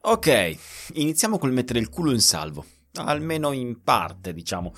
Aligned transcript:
Ok, 0.00 0.56
iniziamo 0.94 1.38
col 1.38 1.52
mettere 1.52 1.80
il 1.80 1.88
culo 1.88 2.12
in 2.12 2.20
salvo, 2.20 2.64
almeno 2.94 3.50
in 3.50 3.82
parte, 3.82 4.32
diciamo. 4.32 4.72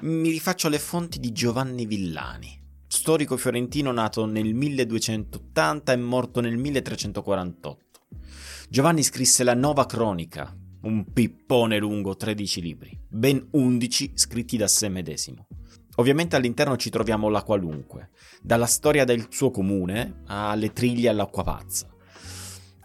Mi 0.00 0.30
rifaccio 0.30 0.68
alle 0.68 0.78
fonti 0.78 1.20
di 1.20 1.32
Giovanni 1.32 1.84
Villani, 1.84 2.58
storico 2.86 3.36
fiorentino 3.36 3.92
nato 3.92 4.24
nel 4.24 4.54
1280 4.54 5.92
e 5.92 5.96
morto 5.96 6.40
nel 6.40 6.56
1348. 6.56 8.00
Giovanni 8.70 9.02
scrisse 9.02 9.44
la 9.44 9.54
Nova 9.54 9.84
Cronica, 9.84 10.56
un 10.84 11.12
pippone 11.12 11.78
lungo 11.78 12.16
13 12.16 12.60
libri, 12.62 12.98
ben 13.06 13.46
11 13.50 14.12
scritti 14.14 14.56
da 14.56 14.66
sé 14.66 14.88
medesimo. 14.88 15.46
Ovviamente 15.96 16.36
all'interno 16.36 16.78
ci 16.78 16.88
troviamo 16.88 17.28
la 17.28 17.42
qualunque, 17.42 18.10
dalla 18.40 18.66
storia 18.66 19.04
del 19.04 19.26
suo 19.28 19.50
comune 19.50 20.22
alle 20.26 20.72
triglie 20.72 21.10
all'acqua 21.10 21.44
pazza. 21.44 21.93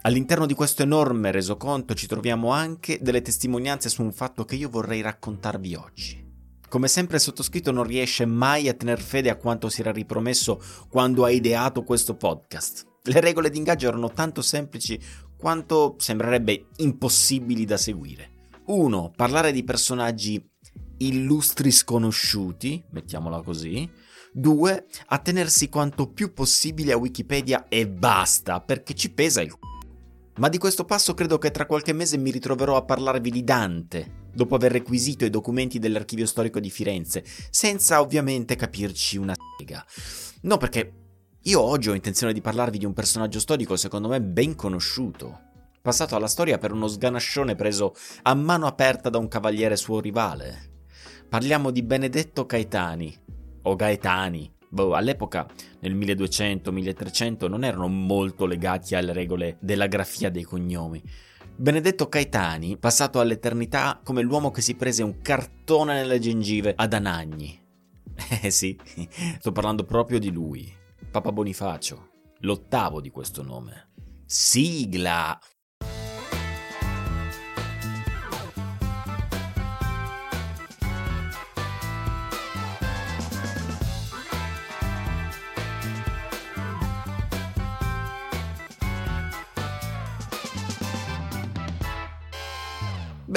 All'interno 0.02 0.46
di 0.46 0.54
questo 0.54 0.82
enorme 0.82 1.30
resoconto 1.30 1.92
ci 1.92 2.06
troviamo 2.06 2.52
anche 2.52 2.98
delle 3.02 3.20
testimonianze 3.20 3.90
su 3.90 4.02
un 4.02 4.12
fatto 4.12 4.46
che 4.46 4.56
io 4.56 4.70
vorrei 4.70 5.02
raccontarvi 5.02 5.74
oggi. 5.74 6.26
Come 6.70 6.88
sempre 6.88 7.16
il 7.16 7.22
sottoscritto 7.22 7.70
non 7.70 7.84
riesce 7.84 8.24
mai 8.24 8.68
a 8.68 8.72
tener 8.72 8.98
fede 8.98 9.28
a 9.28 9.36
quanto 9.36 9.68
si 9.68 9.82
era 9.82 9.92
ripromesso 9.92 10.58
quando 10.88 11.24
ha 11.24 11.30
ideato 11.30 11.82
questo 11.82 12.14
podcast. 12.14 12.86
Le 13.02 13.20
regole 13.20 13.50
di 13.50 13.58
ingaggio 13.58 13.88
erano 13.88 14.10
tanto 14.10 14.40
semplici 14.40 14.98
quanto 15.36 15.96
sembrerebbe 15.98 16.68
impossibili 16.76 17.66
da 17.66 17.76
seguire. 17.76 18.48
1. 18.66 19.12
Parlare 19.14 19.52
di 19.52 19.64
personaggi 19.64 20.42
illustri 20.98 21.70
sconosciuti, 21.70 22.82
mettiamola 22.90 23.42
così. 23.42 23.86
2. 24.32 24.86
Attenersi 25.08 25.68
quanto 25.68 26.10
più 26.10 26.32
possibile 26.32 26.92
a 26.92 26.96
Wikipedia 26.96 27.66
e 27.68 27.86
basta, 27.86 28.62
perché 28.62 28.94
ci 28.94 29.12
pesa 29.12 29.42
il 29.42 29.50
c***o. 29.50 29.79
Ma 30.36 30.48
di 30.48 30.58
questo 30.58 30.84
passo 30.84 31.14
credo 31.14 31.38
che 31.38 31.50
tra 31.50 31.66
qualche 31.66 31.92
mese 31.92 32.16
mi 32.16 32.30
ritroverò 32.30 32.76
a 32.76 32.84
parlarvi 32.84 33.30
di 33.30 33.44
Dante, 33.44 34.28
dopo 34.32 34.54
aver 34.54 34.72
requisito 34.72 35.24
i 35.24 35.30
documenti 35.30 35.78
dell'archivio 35.78 36.26
storico 36.26 36.60
di 36.60 36.70
Firenze, 36.70 37.24
senza 37.50 38.00
ovviamente 38.00 38.56
capirci 38.56 39.16
una 39.16 39.34
sega. 39.58 39.84
No, 40.42 40.56
perché 40.56 40.92
io 41.42 41.60
oggi 41.60 41.90
ho 41.90 41.94
intenzione 41.94 42.32
di 42.32 42.40
parlarvi 42.40 42.78
di 42.78 42.84
un 42.84 42.92
personaggio 42.92 43.40
storico 43.40 43.76
secondo 43.76 44.08
me 44.08 44.22
ben 44.22 44.54
conosciuto, 44.54 45.40
passato 45.82 46.14
alla 46.14 46.28
storia 46.28 46.58
per 46.58 46.72
uno 46.72 46.86
sganascione 46.86 47.54
preso 47.54 47.94
a 48.22 48.34
mano 48.34 48.66
aperta 48.66 49.10
da 49.10 49.18
un 49.18 49.28
cavaliere 49.28 49.76
suo 49.76 50.00
rivale. 50.00 50.68
Parliamo 51.28 51.70
di 51.70 51.82
Benedetto 51.82 52.46
Caetani, 52.46 53.16
o 53.62 53.76
Gaetani, 53.76 54.52
boh, 54.70 54.94
all'epoca 54.94 55.46
nel 55.80 55.94
1200-1300 55.94 57.48
non 57.48 57.64
erano 57.64 57.88
molto 57.88 58.46
legati 58.46 58.94
alle 58.94 59.12
regole 59.12 59.58
della 59.60 59.86
grafia 59.86 60.30
dei 60.30 60.44
cognomi. 60.44 61.02
Benedetto 61.56 62.08
Caetani, 62.08 62.78
passato 62.78 63.20
all'eternità 63.20 64.00
come 64.02 64.22
l'uomo 64.22 64.50
che 64.50 64.62
si 64.62 64.76
prese 64.76 65.02
un 65.02 65.20
cartone 65.20 65.94
nelle 65.94 66.18
gengive 66.18 66.72
ad 66.74 66.94
Anagni. 66.94 67.58
Eh 68.42 68.50
sì, 68.50 68.78
sto 69.38 69.50
parlando 69.50 69.84
proprio 69.84 70.18
di 70.18 70.30
lui, 70.30 70.72
Papa 71.10 71.32
Bonifacio, 71.32 72.10
l'ottavo 72.40 73.00
di 73.00 73.10
questo 73.10 73.42
nome. 73.42 73.88
Sigla! 74.26 75.38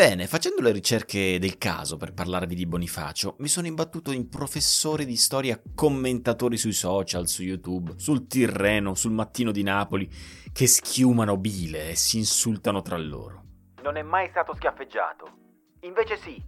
Bene, 0.05 0.27
facendo 0.27 0.61
le 0.61 0.73
ricerche 0.73 1.39
del 1.39 1.57
caso 1.57 1.95
per 1.95 2.13
parlarvi 2.13 2.55
di 2.55 2.65
Bonifacio, 2.65 3.35
mi 3.37 3.47
sono 3.47 3.67
imbattuto 3.67 4.11
in 4.11 4.27
professori 4.27 5.05
di 5.05 5.15
storia 5.15 5.57
commentatori 5.73 6.57
sui 6.57 6.73
social, 6.73 7.25
su 7.29 7.41
YouTube, 7.41 7.93
sul 7.95 8.27
Tirreno, 8.27 8.95
sul 8.95 9.13
Mattino 9.13 9.51
di 9.51 9.63
Napoli, 9.63 10.09
che 10.51 10.67
schiumano 10.67 11.37
bile 11.37 11.91
e 11.91 11.95
si 11.95 12.17
insultano 12.17 12.81
tra 12.81 12.97
loro. 12.97 13.43
Non 13.81 13.95
è 13.95 14.01
mai 14.01 14.27
stato 14.27 14.53
schiaffeggiato. 14.53 15.37
Invece 15.83 16.17
sì. 16.17 16.43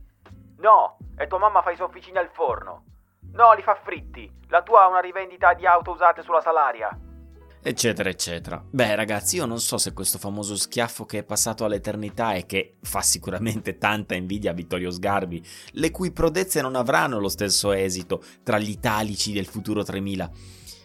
No, 0.57 0.97
e 1.17 1.25
tua 1.27 1.39
mamma 1.39 1.61
fa 1.61 1.72
i 1.72 1.77
sofficini 1.77 2.17
al 2.17 2.31
forno. 2.33 2.83
No, 3.31 3.53
li 3.53 3.61
fa 3.61 3.79
fritti. 3.81 4.29
La 4.49 4.63
tua 4.63 4.83
ha 4.83 4.89
una 4.89 4.99
rivendita 4.99 5.53
di 5.53 5.66
auto 5.66 5.91
usate 5.91 6.23
sulla 6.23 6.41
salaria 6.41 6.89
eccetera, 7.68 8.09
eccetera. 8.09 8.64
Beh, 8.70 8.94
ragazzi, 8.94 9.38
io 9.38 9.46
non 9.46 9.59
so 9.59 9.80
se 9.80 9.92
questo 9.92 10.20
famoso 10.20 10.56
schiaffo 10.56 11.06
che 11.06 11.20
è 11.20 11.24
passato 11.24 11.66
all'eternità 11.66 12.36
e 12.36 12.46
che 12.46 12.76
fa 12.81 13.02
sicuramente 13.02 13.80
tanta 13.80 14.14
invidia 14.14 14.52
a 14.52 14.53
Vittorio 14.53 14.92
Sgarbi, 14.92 15.44
le 15.72 15.90
cui 15.90 16.12
prodezze 16.12 16.62
non 16.62 16.76
avranno 16.76 17.20
lo 17.20 17.28
stesso 17.28 17.72
esito 17.72 18.24
tra 18.44 18.59
gli 18.59 18.70
italici 18.70 19.34
del 19.34 19.48
futuro 19.48 19.84
3000, 19.84 20.31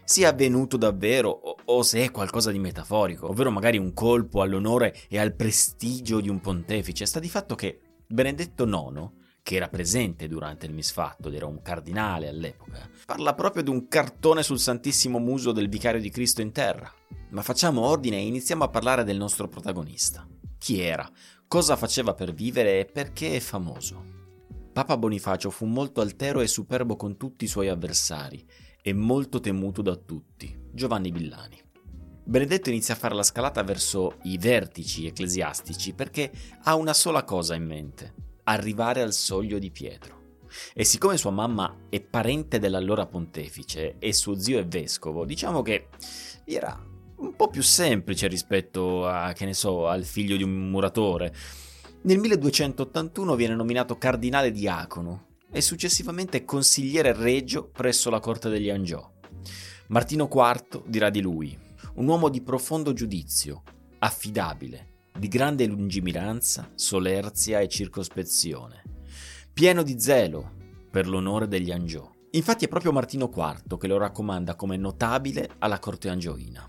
sia 0.05 0.31
avvenuto 0.31 0.79
davvero 0.79 1.29
o, 1.29 1.57
o 1.63 1.83
se 1.83 2.03
è 2.03 2.11
qualcosa 2.11 2.51
di 2.51 2.59
metaforico, 2.59 3.29
ovvero 3.29 3.51
magari 3.51 3.77
un 3.77 3.93
colpo 3.93 4.41
all'onore 4.41 4.97
e 5.09 5.19
al 5.19 5.35
prestigio 5.35 6.21
di 6.21 6.31
un 6.31 6.41
pontefice. 6.41 7.05
Sta 7.05 7.21
di 7.21 7.29
fatto 7.29 7.55
che 7.55 7.79
Benedetto 8.07 8.65
IX 8.65 9.19
che 9.43 9.56
era 9.56 9.69
presente 9.69 10.28
durante 10.28 10.67
il 10.67 10.73
misfatto 10.73 11.28
ed 11.28 11.34
era 11.34 11.47
un 11.47 11.62
cardinale 11.62 12.28
all'epoca, 12.28 12.89
parla 13.06 13.34
proprio 13.34 13.62
di 13.62 13.71
un 13.71 13.89
cartone 13.89 14.43
sul 14.43 14.59
santissimo 14.59 15.19
muso 15.19 15.53
del 15.53 15.69
vicario 15.69 16.01
di 16.01 16.11
Cristo 16.11 16.41
in 16.41 16.53
terra. 16.53 16.93
Ma 17.31 17.43
facciamo 17.43 17.83
ordine 17.83 18.17
e 18.17 18.27
iniziamo 18.27 18.65
a 18.65 18.69
parlare 18.69 19.05
del 19.05 19.17
nostro 19.17 19.49
protagonista. 19.49 20.27
Chi 20.59 20.81
era? 20.81 21.09
Cosa 21.47 21.77
faceva 21.77 22.15
per 22.15 22.33
vivere 22.33 22.81
e 22.81 22.84
perché 22.84 23.37
è 23.37 23.41
famoso? 23.41 24.05
Papa 24.73 24.97
Bonifacio 24.97 25.50
fu 25.50 25.67
molto 25.67 26.00
altero 26.00 26.41
e 26.41 26.47
superbo 26.47 26.97
con 26.97 27.17
tutti 27.17 27.45
i 27.45 27.49
suoi 27.49 27.69
avversari 27.69 28.47
e 28.83 28.93
molto 28.93 29.41
temuto 29.41 29.83
da 29.83 29.97
tutti, 29.97 30.56
Giovanni 30.73 31.11
Villani. 31.11 31.61
Benedetto 32.23 32.71
inizia 32.71 32.95
a 32.95 32.97
fare 32.97 33.15
la 33.15 33.25
scalata 33.25 33.62
verso 33.65 34.19
i 34.23 34.39
vertici 34.39 35.06
ecclesiastici 35.06 35.93
perché 35.93 36.31
ha 36.62 36.77
una 36.77 36.93
sola 36.93 37.25
cosa 37.25 37.56
in 37.56 37.65
mente, 37.65 38.15
arrivare 38.50 39.00
al 39.00 39.12
soglio 39.12 39.59
di 39.59 39.71
Pietro. 39.71 40.19
E 40.75 40.84
siccome 40.84 41.16
sua 41.16 41.31
mamma 41.31 41.87
è 41.88 42.00
parente 42.00 42.59
dell'allora 42.59 43.06
pontefice 43.06 43.97
e 43.99 44.12
suo 44.12 44.38
zio 44.38 44.59
è 44.59 44.66
vescovo, 44.66 45.25
diciamo 45.25 45.62
che 45.62 45.88
era 46.44 46.84
un 47.16 47.37
po' 47.37 47.49
più 47.49 47.62
semplice 47.62 48.27
rispetto 48.27 49.06
a, 49.06 49.33
che 49.33 49.44
ne 49.44 49.55
so, 49.55 49.87
al 49.87 50.05
figlio 50.05 50.37
di 50.37 50.43
un 50.43 50.71
muratore. 50.71 51.33
Nel 52.03 52.19
1281 52.19 53.37
viene 53.37 53.55
nominato 53.55 53.97
cardinale 53.99 54.50
diacono 54.50 55.27
e 55.53 55.61
successivamente 55.61 56.44
consigliere 56.44 57.12
regio 57.12 57.69
presso 57.69 58.11
la 58.11 58.21
corte 58.21 58.49
degli 58.49 58.71
Angiò. 58.71 59.09
Martino 59.88 60.28
IV 60.32 60.84
dirà 60.87 61.11
di 61.11 61.21
lui, 61.21 61.56
un 61.94 62.06
uomo 62.06 62.28
di 62.28 62.41
profondo 62.41 62.93
giudizio, 62.93 63.62
affidabile, 63.99 64.90
di 65.20 65.28
grande 65.28 65.67
lungimiranza, 65.67 66.72
solerzia 66.75 67.61
e 67.61 67.69
circospezione, 67.69 68.82
pieno 69.52 69.82
di 69.82 70.00
zelo 70.00 70.52
per 70.90 71.06
l'onore 71.06 71.46
degli 71.46 71.70
Angiò. 71.70 72.11
Infatti 72.31 72.64
è 72.64 72.69
proprio 72.69 72.90
Martino 72.90 73.31
IV 73.31 73.76
che 73.76 73.87
lo 73.87 73.99
raccomanda 73.99 74.56
come 74.56 74.78
notabile 74.78 75.50
alla 75.58 75.78
corte 75.78 76.08
angioina. 76.08 76.67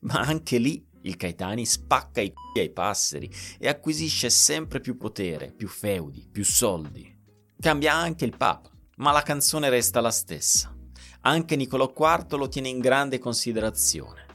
Ma 0.00 0.14
anche 0.14 0.56
lì 0.56 0.82
il 1.02 1.16
Caetani 1.16 1.66
spacca 1.66 2.22
i 2.22 2.32
c***i 2.32 2.60
ai 2.60 2.70
passeri 2.70 3.30
e 3.58 3.68
acquisisce 3.68 4.30
sempre 4.30 4.80
più 4.80 4.96
potere, 4.96 5.52
più 5.52 5.68
feudi, 5.68 6.26
più 6.32 6.46
soldi. 6.46 7.14
Cambia 7.60 7.92
anche 7.92 8.24
il 8.24 8.34
Papa, 8.34 8.70
ma 8.96 9.12
la 9.12 9.20
canzone 9.20 9.68
resta 9.68 10.00
la 10.00 10.10
stessa. 10.10 10.74
Anche 11.20 11.54
Niccolò 11.54 11.92
IV 11.94 12.32
lo 12.38 12.48
tiene 12.48 12.68
in 12.68 12.78
grande 12.78 13.18
considerazione. 13.18 14.27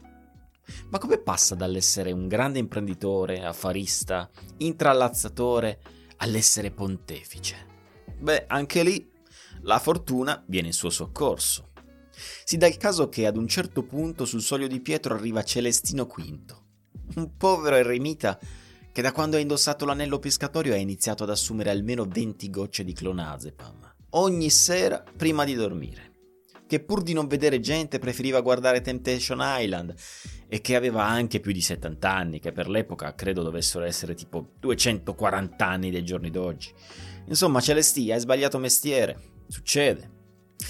Ma 0.89 0.98
come 0.98 1.18
passa 1.18 1.56
dall'essere 1.56 2.12
un 2.12 2.27
grande 2.27 2.60
imprenditore, 2.60 3.44
affarista, 3.44 4.30
intrallazzatore, 4.57 5.80
all'essere 6.18 6.71
pontefice? 6.71 7.71
Beh, 8.18 8.45
anche 8.48 8.83
lì 8.83 9.12
la 9.62 9.80
fortuna 9.80 10.44
viene 10.48 10.68
in 10.68 10.74
suo 10.74 10.89
soccorso. 10.89 11.71
Si 12.44 12.57
dà 12.57 12.68
il 12.68 12.77
caso 12.77 13.10
che 13.10 13.25
ad 13.25 13.38
un 13.38 13.48
certo 13.48 13.83
punto 13.83 14.25
sul 14.25 14.42
soglio 14.42 14.68
di 14.68 14.81
Pietro 14.81 15.15
arriva 15.15 15.44
Celestino 15.44 16.06
V, 16.06 16.56
Un 17.15 17.38
povero 17.38 17.75
eremita 17.75 18.39
che 18.92 19.01
da 19.01 19.12
quando 19.12 19.38
ha 19.38 19.39
indossato 19.39 19.86
l'anello 19.86 20.19
pescatorio 20.19 20.74
ha 20.74 20.77
iniziato 20.77 21.24
ad 21.24 21.31
assumere 21.31 21.71
almeno 21.71 22.06
20 22.06 22.50
gocce 22.50 22.83
di 22.83 22.94
clonazepam 22.94 23.94
ogni 24.15 24.50
sera 24.50 25.04
prima 25.15 25.44
di 25.44 25.54
dormire. 25.54 26.12
Che 26.74 26.80
pur 26.80 27.04
di 27.04 27.14
non 27.14 27.28
vedere 27.28 27.60
gente 27.60 28.00
preferiva 28.00 28.42
guardare 28.42 28.81
Temptation 28.81 29.38
Island 29.44 29.94
e 30.48 30.60
che 30.60 30.75
aveva 30.75 31.06
anche 31.06 31.40
più 31.40 31.52
di 31.52 31.62
70 31.62 32.12
anni, 32.12 32.40
che 32.40 32.52
per 32.52 32.68
l'epoca 32.68 33.14
credo 33.14 33.44
dovessero 33.44 33.86
essere 33.86 34.16
tipo 34.16 34.54
240 34.60 35.68
anni 35.68 35.92
dei 35.92 36.04
giorni 36.04 36.31
d'oggi. 36.31 36.74
Insomma, 37.28 37.62
Celestia 37.62 38.16
hai 38.16 38.22
sbagliato 38.22 38.58
mestiere. 38.58 39.20
Succede. 39.48 40.10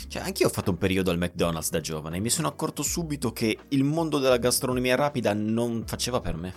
Cioè, 0.10 0.24
anch'io 0.24 0.48
ho 0.48 0.50
fatto 0.50 0.72
un 0.72 0.78
periodo 0.78 1.10
al 1.10 1.18
McDonald's 1.18 1.70
da 1.70 1.80
giovane 1.80 2.18
e 2.18 2.20
mi 2.20 2.30
sono 2.30 2.50
accorto 2.50 2.84
subito 2.84 3.32
che 3.32 3.58
il 3.70 3.86
mondo 3.86 4.20
della 4.20 4.36
gastronomia 4.36 4.96
rapida 4.96 5.32
non 5.32 5.86
faceva 5.88 6.20
per 6.20 6.36
me. 6.36 6.54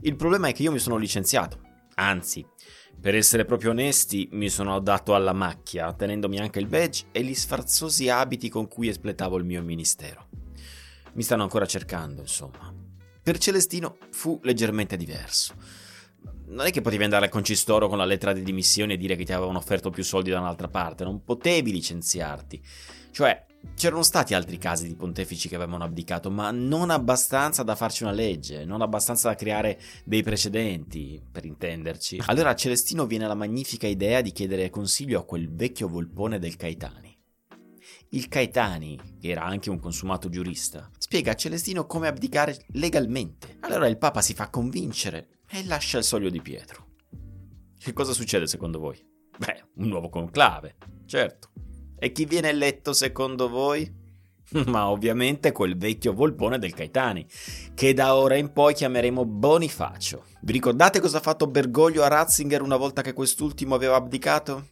Il 0.00 0.16
problema 0.16 0.48
è 0.48 0.54
che 0.54 0.62
io 0.62 0.72
mi 0.72 0.78
sono 0.78 0.96
licenziato. 0.96 1.60
Anzi, 1.96 2.42
per 3.00 3.14
essere 3.14 3.44
proprio 3.44 3.70
onesti, 3.70 4.28
mi 4.32 4.48
sono 4.48 4.78
dato 4.80 5.14
alla 5.14 5.32
macchia, 5.32 5.92
tenendomi 5.92 6.38
anche 6.38 6.60
il 6.60 6.66
badge 6.66 7.06
e 7.12 7.22
gli 7.22 7.34
sfarzosi 7.34 8.08
abiti 8.08 8.48
con 8.48 8.68
cui 8.68 8.88
espletavo 8.88 9.36
il 9.36 9.44
mio 9.44 9.62
ministero. 9.62 10.28
Mi 11.14 11.22
stanno 11.22 11.42
ancora 11.42 11.66
cercando, 11.66 12.20
insomma. 12.20 12.72
Per 13.22 13.38
Celestino 13.38 13.98
fu 14.10 14.38
leggermente 14.42 14.96
diverso. 14.96 15.54
Non 16.46 16.66
è 16.66 16.70
che 16.70 16.80
potevi 16.80 17.04
andare 17.04 17.26
al 17.26 17.30
concistoro 17.30 17.88
con 17.88 17.98
la 17.98 18.04
lettera 18.04 18.32
di 18.32 18.42
dimissioni 18.42 18.92
e 18.94 18.96
dire 18.96 19.16
che 19.16 19.24
ti 19.24 19.32
avevano 19.32 19.58
offerto 19.58 19.90
più 19.90 20.04
soldi 20.04 20.30
da 20.30 20.40
un'altra 20.40 20.68
parte, 20.68 21.04
non 21.04 21.24
potevi 21.24 21.72
licenziarti. 21.72 22.62
Cioè, 23.10 23.46
C'erano 23.74 24.02
stati 24.02 24.34
altri 24.34 24.58
casi 24.58 24.86
di 24.86 24.94
pontefici 24.94 25.48
che 25.48 25.56
avevano 25.56 25.84
abdicato, 25.84 26.30
ma 26.30 26.50
non 26.50 26.90
abbastanza 26.90 27.62
da 27.62 27.74
farci 27.74 28.02
una 28.02 28.12
legge, 28.12 28.64
non 28.64 28.80
abbastanza 28.80 29.28
da 29.28 29.34
creare 29.34 29.80
dei 30.04 30.22
precedenti, 30.22 31.22
per 31.30 31.44
intenderci. 31.44 32.22
Allora 32.26 32.50
a 32.50 32.54
Celestino 32.54 33.06
viene 33.06 33.26
la 33.26 33.34
magnifica 33.34 33.86
idea 33.86 34.20
di 34.20 34.32
chiedere 34.32 34.70
consiglio 34.70 35.20
a 35.20 35.24
quel 35.24 35.52
vecchio 35.52 35.88
volpone 35.88 36.38
del 36.38 36.56
Caetani. 36.56 37.18
Il 38.10 38.28
Caetani, 38.28 38.98
che 39.18 39.30
era 39.30 39.44
anche 39.44 39.70
un 39.70 39.80
consumato 39.80 40.28
giurista, 40.28 40.90
spiega 40.98 41.32
a 41.32 41.36
Celestino 41.36 41.86
come 41.86 42.08
abdicare 42.08 42.64
legalmente. 42.72 43.56
Allora 43.60 43.86
il 43.86 43.98
Papa 43.98 44.20
si 44.20 44.34
fa 44.34 44.50
convincere 44.50 45.40
e 45.48 45.64
lascia 45.64 45.98
il 45.98 46.04
soglio 46.04 46.30
di 46.30 46.42
Pietro. 46.42 46.88
Che 47.78 47.92
cosa 47.92 48.12
succede 48.12 48.46
secondo 48.46 48.78
voi? 48.78 49.02
Beh, 49.38 49.64
un 49.76 49.88
nuovo 49.88 50.08
conclave, 50.08 50.76
certo. 51.06 51.50
E 52.02 52.10
chi 52.10 52.24
viene 52.24 52.48
eletto 52.48 52.92
secondo 52.92 53.48
voi? 53.48 53.88
Ma 54.66 54.90
ovviamente 54.90 55.52
quel 55.52 55.76
vecchio 55.76 56.12
volpone 56.12 56.58
del 56.58 56.74
Caetani, 56.74 57.24
che 57.74 57.94
da 57.94 58.16
ora 58.16 58.34
in 58.34 58.52
poi 58.52 58.74
chiameremo 58.74 59.24
Bonifacio. 59.24 60.24
Vi 60.40 60.50
ricordate 60.50 60.98
cosa 60.98 61.18
ha 61.18 61.20
fatto 61.20 61.46
Bergoglio 61.46 62.02
a 62.02 62.08
Ratzinger 62.08 62.60
una 62.60 62.76
volta 62.76 63.02
che 63.02 63.12
quest'ultimo 63.12 63.76
aveva 63.76 63.94
abdicato? 63.94 64.66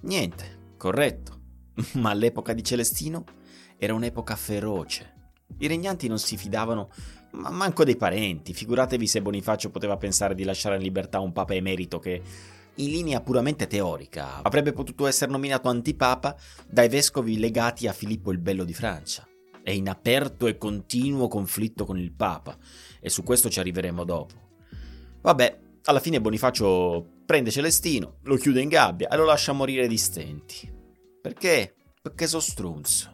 Niente, 0.00 0.72
corretto. 0.76 1.42
Ma 1.94 2.10
all'epoca 2.10 2.52
di 2.52 2.64
Celestino 2.64 3.22
era 3.76 3.94
un'epoca 3.94 4.34
feroce. 4.34 5.12
I 5.58 5.68
regnanti 5.68 6.08
non 6.08 6.18
si 6.18 6.36
fidavano 6.36 6.90
ma 7.34 7.50
manco 7.50 7.84
dei 7.84 7.96
parenti, 7.96 8.52
figuratevi 8.52 9.06
se 9.06 9.22
Bonifacio 9.22 9.70
poteva 9.70 9.96
pensare 9.96 10.34
di 10.34 10.42
lasciare 10.42 10.74
in 10.74 10.82
libertà 10.82 11.20
un 11.20 11.32
papa 11.32 11.54
emerito 11.54 12.00
che 12.00 12.20
in 12.76 12.90
linea 12.90 13.20
puramente 13.20 13.66
teorica, 13.66 14.42
avrebbe 14.42 14.72
potuto 14.72 15.06
essere 15.06 15.30
nominato 15.30 15.68
antipapa 15.68 16.36
dai 16.66 16.88
vescovi 16.88 17.38
legati 17.38 17.86
a 17.86 17.92
Filippo 17.92 18.32
il 18.32 18.38
Bello 18.38 18.64
di 18.64 18.74
Francia. 18.74 19.26
È 19.62 19.70
in 19.70 19.88
aperto 19.88 20.46
e 20.46 20.58
continuo 20.58 21.28
conflitto 21.28 21.84
con 21.84 21.98
il 21.98 22.12
Papa, 22.12 22.56
e 23.00 23.08
su 23.08 23.22
questo 23.22 23.48
ci 23.48 23.60
arriveremo 23.60 24.04
dopo. 24.04 24.34
Vabbè, 25.22 25.58
alla 25.84 26.00
fine 26.00 26.20
Bonifacio 26.20 27.22
prende 27.24 27.50
Celestino, 27.50 28.16
lo 28.22 28.36
chiude 28.36 28.60
in 28.60 28.68
gabbia 28.68 29.08
e 29.08 29.16
lo 29.16 29.24
lascia 29.24 29.52
morire 29.52 29.86
di 29.86 29.96
stenti. 29.96 30.70
Perché? 31.20 31.74
Perché 32.02 32.26
so 32.26 32.40
strunzo. 32.40 33.12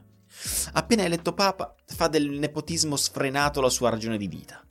Appena 0.72 1.04
eletto 1.04 1.34
Papa, 1.34 1.74
fa 1.84 2.08
del 2.08 2.30
nepotismo 2.30 2.96
sfrenato 2.96 3.60
la 3.60 3.68
sua 3.68 3.90
ragione 3.90 4.16
di 4.16 4.26
vita. 4.26 4.64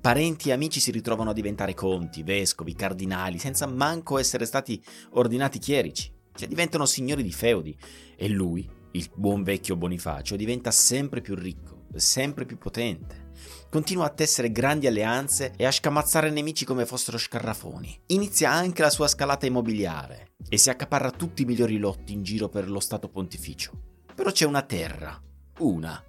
Parenti 0.00 0.48
e 0.48 0.52
amici 0.52 0.80
si 0.80 0.90
ritrovano 0.90 1.30
a 1.30 1.34
diventare 1.34 1.74
conti, 1.74 2.22
vescovi, 2.22 2.74
cardinali, 2.74 3.38
senza 3.38 3.66
manco 3.66 4.18
essere 4.18 4.44
stati 4.44 4.82
ordinati 5.12 5.58
chierici. 5.58 6.12
Cioè 6.34 6.48
diventano 6.48 6.86
signori 6.86 7.22
di 7.22 7.32
feudi. 7.32 7.76
E 8.16 8.28
lui, 8.28 8.68
il 8.92 9.10
buon 9.14 9.42
vecchio 9.42 9.76
Bonifacio, 9.76 10.36
diventa 10.36 10.70
sempre 10.70 11.20
più 11.20 11.34
ricco, 11.34 11.86
sempre 11.94 12.44
più 12.44 12.58
potente. 12.58 13.30
Continua 13.70 14.06
a 14.06 14.10
tessere 14.10 14.52
grandi 14.52 14.86
alleanze 14.86 15.54
e 15.56 15.64
a 15.64 15.70
scamazzare 15.70 16.30
nemici 16.30 16.64
come 16.64 16.86
fossero 16.86 17.18
scarrafoni. 17.18 17.98
Inizia 18.08 18.50
anche 18.50 18.82
la 18.82 18.90
sua 18.90 19.08
scalata 19.08 19.46
immobiliare 19.46 20.32
e 20.48 20.58
si 20.58 20.70
accaparra 20.70 21.10
tutti 21.10 21.42
i 21.42 21.46
migliori 21.46 21.78
lotti 21.78 22.12
in 22.12 22.22
giro 22.22 22.48
per 22.48 22.70
lo 22.70 22.80
Stato 22.80 23.08
Pontificio. 23.08 23.72
Però 24.14 24.30
c'è 24.30 24.44
una 24.44 24.62
terra, 24.62 25.18
una, 25.60 26.02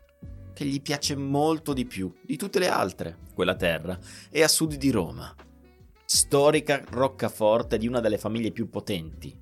che 0.53 0.65
gli 0.65 0.81
piace 0.81 1.15
molto 1.15 1.73
di 1.73 1.85
più 1.85 2.13
di 2.21 2.37
tutte 2.37 2.59
le 2.59 2.69
altre, 2.69 3.17
quella 3.33 3.55
terra, 3.55 3.97
è 4.29 4.41
a 4.41 4.47
sud 4.47 4.75
di 4.75 4.91
Roma. 4.91 5.33
Storica 6.05 6.83
roccaforte 6.89 7.77
di 7.77 7.87
una 7.87 7.99
delle 7.99 8.17
famiglie 8.17 8.51
più 8.51 8.69
potenti, 8.69 9.35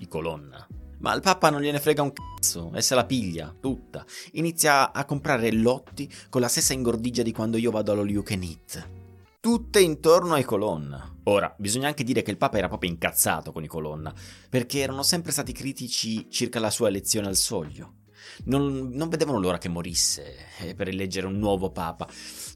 i 0.00 0.08
Colonna. 0.08 0.66
Ma 0.98 1.12
al 1.12 1.20
Papa 1.20 1.50
non 1.50 1.60
gliene 1.60 1.78
frega 1.78 2.02
un 2.02 2.12
cazzo 2.12 2.72
e 2.74 2.80
se 2.80 2.94
la 2.94 3.04
piglia, 3.04 3.54
tutta. 3.60 4.04
Inizia 4.32 4.92
a 4.92 5.04
comprare 5.04 5.52
lotti 5.52 6.10
con 6.28 6.40
la 6.40 6.48
stessa 6.48 6.72
ingordigia 6.72 7.22
di 7.22 7.32
quando 7.32 7.58
io 7.58 7.70
vado 7.70 7.92
allo 7.92 8.04
Eat. 8.04 8.88
Tutte 9.38 9.80
intorno 9.80 10.34
ai 10.34 10.42
Colonna. 10.42 11.18
Ora, 11.24 11.54
bisogna 11.58 11.86
anche 11.86 12.02
dire 12.02 12.22
che 12.22 12.30
il 12.30 12.38
Papa 12.38 12.58
era 12.58 12.68
proprio 12.68 12.90
incazzato 12.90 13.52
con 13.52 13.62
i 13.62 13.68
Colonna, 13.68 14.12
perché 14.48 14.80
erano 14.80 15.02
sempre 15.02 15.32
stati 15.32 15.52
critici 15.52 16.28
circa 16.30 16.58
la 16.58 16.70
sua 16.70 16.88
elezione 16.88 17.28
al 17.28 17.36
soglio 17.36 18.04
non, 18.44 18.90
non 18.92 19.08
vedevano 19.08 19.38
l'ora 19.38 19.58
che 19.58 19.68
morisse 19.68 20.36
eh, 20.58 20.74
per 20.74 20.88
eleggere 20.88 21.26
un 21.26 21.38
nuovo 21.38 21.70
papa. 21.70 22.08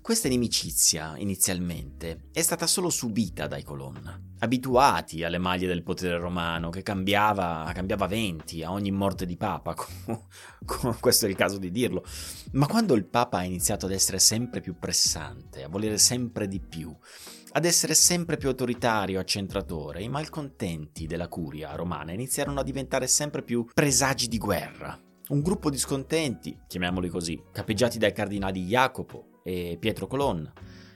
Questa 0.02 0.28
inimicizia, 0.28 1.14
inizialmente, 1.17 2.28
è 2.32 2.43
stata 2.43 2.67
solo 2.67 2.90
subita 2.90 3.46
dai 3.46 3.62
Colonna, 3.62 4.19
abituati 4.38 5.22
alle 5.25 5.38
maglie 5.38 5.67
del 5.67 5.82
potere 5.82 6.19
romano, 6.19 6.70
che 6.70 6.82
cambiava, 6.82 7.70
cambiava 7.75 8.06
venti 8.06 8.62
a 8.62 8.72
ogni 8.72 8.90
morte 8.90 9.26
di 9.26 9.37
papa, 9.37 9.75
questo 11.00 11.26
è 11.26 11.28
il 11.28 11.37
caso 11.37 11.58
di 11.58 11.70
dirlo. 11.70 12.05
Ma 12.52 12.66
quando 12.66 12.94
il 12.94 13.06
papa 13.06 13.38
ha 13.38 13.44
iniziato 13.44 13.87
ad 13.87 13.93
essere 13.93 14.19
sempre 14.19 14.61
più 14.61 14.78
pressante, 14.78 15.62
a 15.62 15.69
volere 15.69 15.99
sempre 15.99 16.49
di 16.49 16.61
più, 16.61 16.94
ad 17.52 17.64
essere 17.64 17.94
sempre 17.94 18.37
più 18.37 18.49
autoritario, 18.49 19.19
accentratore, 19.19 20.02
i 20.02 20.09
malcontenti 20.09 21.06
della 21.06 21.28
curia 21.28 21.75
romana 21.75 22.12
iniziarono 22.12 22.61
a 22.61 22.64
diventare 22.64 23.06
sempre 23.06 23.42
più 23.42 23.66
presagi 23.73 24.28
di 24.28 24.38
guerra, 24.38 24.99
un 25.30 25.42
gruppo 25.42 25.70
di 25.70 25.78
scontenti, 25.78 26.58
chiamiamoli 26.66 27.08
così, 27.08 27.40
capeggiati 27.52 27.99
dai 27.99 28.12
cardinali 28.12 28.64
Jacopo 28.64 29.40
e 29.44 29.76
Pietro 29.78 30.08
Colonna, 30.08 30.52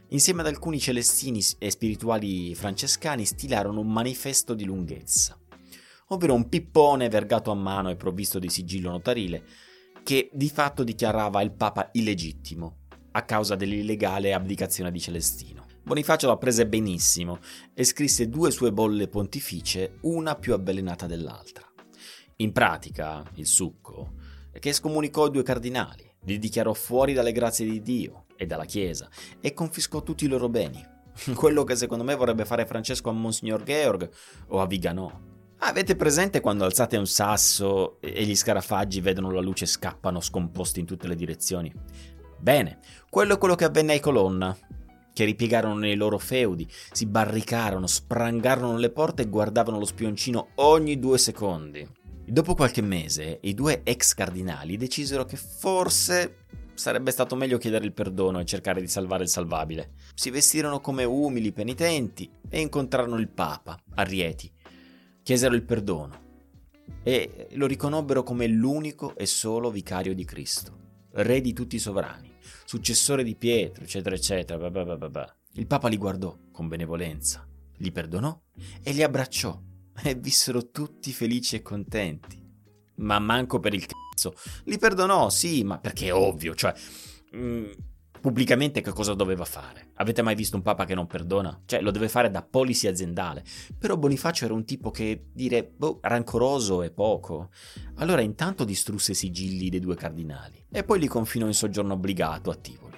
insieme 0.09 0.41
ad 0.41 0.49
alcuni 0.49 0.81
celestini 0.81 1.41
e 1.59 1.71
spirituali 1.71 2.53
francescani, 2.57 3.25
stilarono 3.25 3.79
un 3.79 3.93
manifesto 3.93 4.55
di 4.55 4.65
lunghezza, 4.65 5.39
ovvero 6.09 6.35
un 6.35 6.49
pippone 6.49 7.09
vergato 7.09 7.53
a 7.53 7.55
mano 7.55 7.91
e 7.91 7.97
provvisto 7.97 8.41
di 8.41 8.49
sigillo 8.49 8.91
notarile, 8.91 9.45
che 10.03 10.31
di 10.33 10.49
fatto 10.49 10.83
dichiarava 10.83 11.41
il 11.41 11.53
Papa 11.53 11.91
illegittimo 11.93 12.79
a 13.13 13.23
causa 13.23 13.55
dell'illegale 13.55 14.35
abdicazione 14.35 14.91
di 14.91 14.99
Celestino. 14.99 15.65
Bonifacio 15.85 16.27
la 16.27 16.39
prese 16.39 16.67
benissimo 16.67 17.39
e 17.73 17.85
scrisse 17.85 18.29
due 18.29 18.51
sue 18.51 18.73
bolle 18.73 19.07
pontificie, 19.07 19.99
una 20.01 20.35
più 20.35 20.55
avvelenata 20.55 21.07
dell'altra. 21.07 21.71
In 22.39 22.51
pratica, 22.51 23.23
il 23.35 23.47
succo 23.47 24.23
che 24.59 24.73
scomunicò 24.73 25.27
i 25.27 25.31
due 25.31 25.43
cardinali, 25.43 26.11
li 26.25 26.39
dichiarò 26.39 26.73
fuori 26.73 27.13
dalle 27.13 27.33
grazie 27.33 27.67
di 27.67 27.83
Dio 27.83 28.25
e 28.37 28.47
dalla 28.47 28.65
Chiesa 28.65 29.09
e 29.41 29.53
confiscò 29.53 30.03
tutti 30.03 30.25
i 30.25 30.29
loro 30.29 30.49
beni. 30.49 30.85
Quello 31.35 31.65
che 31.65 31.77
secondo 31.77 32.05
me 32.05 32.15
vorrebbe 32.15 32.45
fare 32.45 32.67
Francesco 32.67 33.11
a 33.11 33.13
Monsignor 33.13 33.63
Georg 33.63 34.11
o 34.49 34.61
a 34.61 34.67
Viganò. 34.67 35.11
Avete 35.59 35.97
presente 35.97 36.41
quando 36.41 36.65
alzate 36.65 36.97
un 36.97 37.07
sasso 37.07 37.99
e 38.01 38.25
gli 38.25 38.35
scarafaggi 38.35 39.01
vedono 39.01 39.31
la 39.31 39.41
luce 39.41 39.65
e 39.65 39.69
scappano 39.69 40.21
scomposti 40.21 40.81
in 40.81 40.87
tutte 40.87 41.07
le 41.07 41.15
direzioni? 41.15 41.73
Bene, 42.39 42.81
quello 43.09 43.35
è 43.35 43.39
quello 43.39 43.55
che 43.55 43.65
avvenne 43.65 43.95
ai 43.95 44.01
Colonna, 44.01 44.55
che 45.15 45.25
ripiegarono 45.25 45.79
nei 45.79 45.97
loro 45.97 46.19
feudi, 46.19 46.69
si 46.93 47.07
barricarono, 47.07 47.87
sprangarono 47.87 48.77
le 48.77 48.91
porte 48.91 49.23
e 49.23 49.29
guardavano 49.29 49.79
lo 49.79 49.87
spioncino 49.87 50.49
ogni 50.57 50.99
due 50.99 51.17
secondi. 51.17 51.89
Dopo 52.27 52.55
qualche 52.55 52.83
mese, 52.83 53.39
i 53.43 53.55
due 53.55 53.81
ex 53.85 54.13
cardinali 54.13 54.77
decisero 54.77 55.25
che 55.25 55.37
forse 55.37 56.45
sarebbe 56.75 57.11
stato 57.13 57.37
meglio 57.37 57.59
chiedere 57.59 57.85
il 57.85 57.93
perdono 57.93 58.41
e 58.41 58.45
cercare 58.45 58.81
di 58.81 58.89
salvare 58.89 59.23
il 59.23 59.29
salvabile. 59.29 59.93
Si 60.15 60.31
vestirono 60.31 60.81
come 60.81 61.05
umili 61.05 61.53
penitenti 61.53 62.31
e 62.49 62.61
incontrarono 62.61 63.17
il 63.17 63.29
Papa, 63.29 63.79
a 63.95 64.03
Rieti. 64.03 64.51
Chiesero 65.23 65.55
il 65.55 65.63
perdono 65.63 66.23
e 67.03 67.49
lo 67.53 67.67
riconobbero 67.67 68.23
come 68.23 68.47
l'unico 68.47 69.15
e 69.17 69.27
solo 69.27 69.71
vicario 69.71 70.15
di 70.15 70.25
Cristo, 70.25 70.77
re 71.13 71.41
di 71.41 71.53
tutti 71.53 71.77
i 71.77 71.81
sovrani, 71.81 72.34
successore 72.75 73.23
di 73.23 73.37
Pietro, 73.37 73.85
eccetera, 73.85 74.17
eccetera. 74.17 74.69
Blah 74.69 74.85
blah 74.85 75.09
blah 75.09 75.37
Il 75.53 75.67
Papa 75.69 75.87
li 75.87 75.97
guardò 75.97 76.37
con 76.51 76.67
benevolenza, 76.67 77.47
li 77.77 77.93
perdonò 77.93 78.37
e 78.83 78.93
li 78.93 79.03
abbracciò 79.03 79.61
e 80.03 80.15
vissero 80.17 80.71
tutti 80.71 81.13
felici 81.13 81.55
e 81.55 81.63
contenti. 81.63 82.43
Ma 82.97 83.21
manco 83.21 83.61
per 83.61 83.75
il 83.75 83.87
cazzo. 83.87 84.35
Li 84.65 84.77
perdonò, 84.79 85.31
sì, 85.31 85.63
ma 85.63 85.79
perché 85.79 86.07
è 86.07 86.15
ovvio, 86.15 86.55
cioè... 86.55 86.75
Mm, 87.37 87.71
pubblicamente 88.25 88.81
che 88.81 88.91
cosa 88.91 89.13
doveva 89.13 89.45
fare? 89.45 89.91
Avete 89.97 90.23
mai 90.23 90.35
visto 90.35 90.57
un 90.57 90.63
papa 90.63 90.87
che 90.87 90.95
non 90.95 91.07
perdona? 91.07 91.61
Cioè, 91.67 91.83
lo 91.83 91.91
deve 91.91 92.09
fare 92.09 92.31
da 92.31 92.41
policy 92.41 92.87
aziendale. 92.87 93.45
Però 93.79 93.99
Bonifacio 93.99 94.47
era 94.47 94.55
un 94.55 94.65
tipo 94.65 94.91
che 94.91 95.27
dire, 95.31 95.63
boh, 95.63 95.99
rancoroso 96.01 96.81
è 96.81 96.91
poco. 96.91 97.51
Allora 97.97 98.23
intanto 98.23 98.65
distrusse 98.65 99.13
i 99.13 99.15
sigilli 99.15 99.69
dei 99.69 99.79
due 99.79 99.95
cardinali 99.95 100.65
e 100.71 100.85
poi 100.85 101.01
li 101.01 101.07
confinò 101.07 101.45
in 101.45 101.53
soggiorno 101.53 101.93
obbligato 101.93 102.49
a 102.51 102.55
Tivoli. 102.55 102.97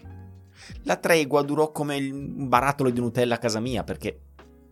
La 0.84 0.94
tregua 0.94 1.42
durò 1.42 1.72
come 1.72 1.96
un 1.96 2.46
barattolo 2.46 2.90
di 2.90 3.00
Nutella 3.00 3.34
a 3.34 3.38
casa 3.38 3.58
mia 3.58 3.82
perché 3.82 4.20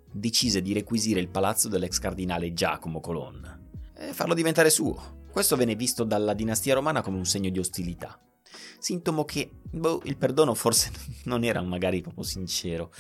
decise 0.09 0.63
di 0.63 0.73
requisire 0.73 1.19
il 1.19 1.31
palazzo 1.31 1.69
dell'ex 1.69 1.99
cardinale 1.99 2.53
Giacomo 2.53 3.01
Colonna 3.01 3.61
e 3.93 4.13
farlo 4.13 4.35
diventare 4.35 4.71
suo. 4.71 5.23
Questo 5.33 5.57
venne 5.57 5.75
visto 5.75 6.05
dalla 6.05 6.33
dinastia 6.33 6.75
romana 6.75 7.03
come 7.03 7.17
un 7.17 7.27
segno 7.27 7.51
di 7.51 7.59
ostilità. 7.59 8.17
Sintomo 8.79 9.25
che 9.25 9.51
boh, 9.71 10.01
il 10.05 10.17
perdono 10.17 10.55
forse 10.55 10.91
non 11.25 11.45
era 11.45 11.61
magari 11.63 12.01
proprio 12.01 12.25
sincero. 12.25 12.93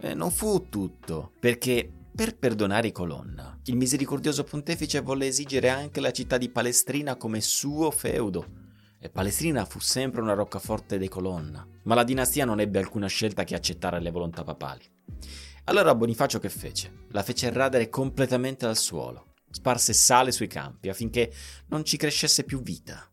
Eh, 0.00 0.14
non 0.14 0.30
fu 0.30 0.68
tutto, 0.68 1.32
perché 1.38 1.90
per 2.14 2.36
perdonare 2.36 2.88
i 2.88 2.92
Colonna, 2.92 3.58
il 3.64 3.76
misericordioso 3.76 4.44
pontefice 4.44 5.00
volle 5.00 5.26
esigere 5.26 5.70
anche 5.70 6.00
la 6.00 6.10
città 6.10 6.36
di 6.36 6.50
Palestrina 6.50 7.16
come 7.16 7.40
suo 7.40 7.90
feudo. 7.90 8.60
E 8.98 9.08
Palestrina 9.08 9.64
fu 9.64 9.80
sempre 9.80 10.20
una 10.20 10.34
roccaforte 10.34 10.98
dei 10.98 11.08
Colonna, 11.08 11.66
ma 11.84 11.94
la 11.94 12.04
dinastia 12.04 12.44
non 12.44 12.60
ebbe 12.60 12.78
alcuna 12.78 13.06
scelta 13.06 13.44
che 13.44 13.54
accettare 13.54 14.00
le 14.00 14.10
volontà 14.10 14.44
papali. 14.44 14.84
Allora 15.64 15.94
Bonifacio 15.94 16.38
che 16.38 16.48
fece? 16.48 17.06
La 17.12 17.22
fece 17.22 17.50
radere 17.50 17.88
completamente 17.88 18.66
al 18.66 18.76
suolo, 18.76 19.34
sparse 19.50 19.92
sale 19.92 20.32
sui 20.32 20.48
campi 20.48 20.88
affinché 20.88 21.32
non 21.68 21.84
ci 21.84 21.96
crescesse 21.96 22.44
più 22.44 22.60
vita. 22.60 23.08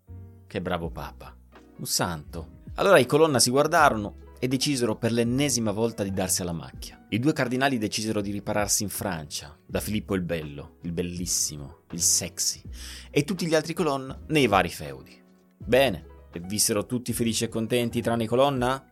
Che 0.45 0.61
bravo 0.61 0.89
papa, 0.89 1.35
un 1.79 1.85
santo. 1.85 2.57
Allora 2.75 2.99
i 2.99 3.05
colonna 3.05 3.39
si 3.39 3.49
guardarono 3.49 4.27
e 4.39 4.47
decisero 4.47 4.95
per 4.95 5.11
l'ennesima 5.11 5.71
volta 5.71 6.03
di 6.03 6.11
darsi 6.13 6.41
alla 6.41 6.53
macchia. 6.53 7.05
I 7.09 7.19
due 7.19 7.33
cardinali 7.33 7.77
decisero 7.77 8.21
di 8.21 8.31
ripararsi 8.31 8.83
in 8.83 8.89
Francia, 8.89 9.57
da 9.65 9.79
Filippo 9.79 10.15
il 10.15 10.21
Bello, 10.21 10.77
il 10.83 10.91
Bellissimo, 10.91 11.79
il 11.91 12.01
Sexy, 12.01 12.61
e 13.09 13.23
tutti 13.23 13.45
gli 13.45 13.55
altri 13.55 13.73
colonna 13.73 14.17
nei 14.27 14.47
vari 14.47 14.69
feudi. 14.69 15.21
Bene, 15.57 16.05
e 16.31 16.39
vissero 16.39 16.85
tutti 16.85 17.11
felici 17.11 17.43
e 17.45 17.49
contenti 17.49 18.01
tranne 18.01 18.23
i 18.23 18.27
colonna? 18.27 18.85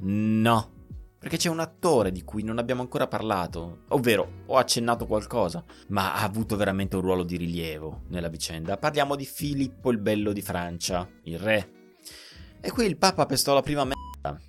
No, 0.00 0.72
perché 1.18 1.36
c'è 1.36 1.50
un 1.50 1.60
attore 1.60 2.12
di 2.12 2.22
cui 2.22 2.42
non 2.42 2.58
abbiamo 2.58 2.80
ancora 2.80 3.08
parlato, 3.08 3.80
ovvero 3.88 4.44
ho 4.46 4.56
accennato 4.56 5.04
qualcosa, 5.06 5.64
ma 5.88 6.14
ha 6.14 6.22
avuto 6.22 6.56
veramente 6.56 6.96
un 6.96 7.02
ruolo 7.02 7.24
di 7.24 7.36
rilievo 7.36 8.02
nella 8.08 8.28
vicenda. 8.28 8.76
Parliamo 8.76 9.16
di 9.16 9.26
Filippo 9.26 9.90
il 9.90 9.98
Bello 9.98 10.32
di 10.32 10.40
Francia, 10.40 11.06
il 11.24 11.38
re. 11.38 11.77
E 12.60 12.70
qui 12.70 12.86
il 12.86 12.96
Papa 12.96 13.26
pestò 13.26 13.54
la 13.54 13.62
prima 13.62 13.84
merda, 13.84 14.40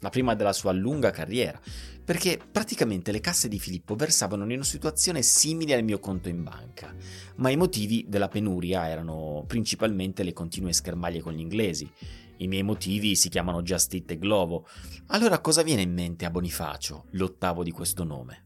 la 0.00 0.10
prima 0.10 0.34
della 0.34 0.52
sua 0.52 0.72
lunga 0.72 1.10
carriera, 1.10 1.60
perché 2.04 2.38
praticamente 2.50 3.12
le 3.12 3.20
casse 3.20 3.48
di 3.48 3.58
Filippo 3.58 3.94
versavano 3.94 4.44
in 4.44 4.52
una 4.52 4.64
situazione 4.64 5.22
simile 5.22 5.74
al 5.74 5.84
mio 5.84 5.98
conto 5.98 6.28
in 6.28 6.42
banca, 6.42 6.94
ma 7.36 7.50
i 7.50 7.56
motivi 7.56 8.04
della 8.08 8.28
penuria 8.28 8.88
erano 8.88 9.44
principalmente 9.46 10.22
le 10.22 10.32
continue 10.32 10.72
schermaglie 10.72 11.20
con 11.20 11.32
gli 11.32 11.40
inglesi 11.40 11.90
i 12.38 12.48
miei 12.48 12.62
motivi 12.62 13.16
si 13.16 13.28
chiamano 13.28 13.62
Just 13.62 13.94
It 13.94 14.10
e 14.10 14.18
Globo. 14.18 14.66
Allora 15.08 15.38
cosa 15.40 15.62
viene 15.62 15.82
in 15.82 15.92
mente 15.92 16.24
a 16.24 16.30
Bonifacio, 16.30 17.06
l'ottavo 17.12 17.62
di 17.62 17.70
questo 17.70 18.04
nome? 18.04 18.44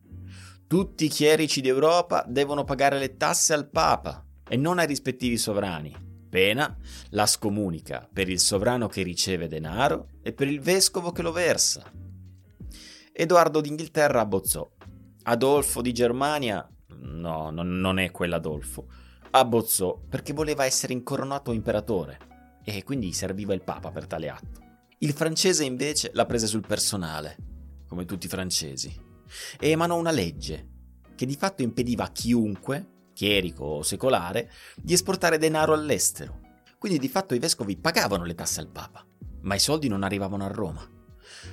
Tutti 0.67 1.07
i 1.07 1.09
chierici 1.09 1.61
d'Europa 1.61 2.25
devono 2.29 2.63
pagare 2.63 2.99
le 2.99 3.17
tasse 3.17 3.53
al 3.53 3.69
Papa 3.69 4.25
e 4.49 4.57
non 4.57 4.79
ai 4.79 4.87
rispettivi 4.87 5.37
sovrani. 5.37 6.10
Pena 6.31 6.77
la 7.11 7.27
scomunica 7.27 8.09
per 8.11 8.29
il 8.29 8.39
sovrano 8.39 8.87
che 8.87 9.03
riceve 9.03 9.49
denaro 9.49 10.11
e 10.23 10.33
per 10.33 10.47
il 10.47 10.61
vescovo 10.61 11.11
che 11.11 11.23
lo 11.23 11.33
versa. 11.33 11.83
Edoardo 13.13 13.61
d'Inghilterra 13.61 14.21
abbozzò. 14.21 14.71
Adolfo 15.25 15.83
di 15.83 15.93
Germania, 15.93 16.67
no, 17.01 17.51
non 17.51 17.99
è 17.99 18.13
quell'Adolfo, 18.13 18.87
abbozzò 19.31 20.01
perché 20.09 20.33
voleva 20.33 20.65
essere 20.65 20.93
incoronato 20.93 21.53
imperatore 21.53 22.19
e 22.65 22.85
quindi 22.85 23.13
serviva 23.13 23.53
il 23.53 23.63
Papa 23.63 23.91
per 23.91 24.07
tale 24.07 24.29
atto. 24.29 24.61
Il 24.99 25.13
francese 25.13 25.65
invece 25.65 26.11
la 26.15 26.27
prese 26.27 26.47
sul 26.47 26.65
personale, 26.65 27.37
come 27.89 28.05
tutti 28.05 28.27
i 28.27 28.31
francesi, 28.31 28.95
e 29.59 29.69
emanò 29.69 29.99
una 29.99 30.13
legge 30.13 30.69
che 31.17 31.27
di 31.27 31.37
fatto 31.37 31.63
impediva 31.63 32.05
a 32.05 32.13
chiunque, 32.13 33.00
chierico 33.21 33.65
o 33.65 33.83
secolare, 33.83 34.51
di 34.77 34.95
esportare 34.95 35.37
denaro 35.37 35.75
all'estero. 35.75 36.41
Quindi 36.79 36.99
di 36.99 37.07
fatto 37.07 37.35
i 37.35 37.39
vescovi 37.39 37.77
pagavano 37.77 38.25
le 38.25 38.35
tasse 38.35 38.61
al 38.61 38.71
Papa, 38.71 39.05
ma 39.43 39.55
i 39.55 39.59
soldi 39.59 39.89
non 39.89 40.03
arrivavano 40.03 40.43
a 40.47 40.51
Roma. 40.51 40.89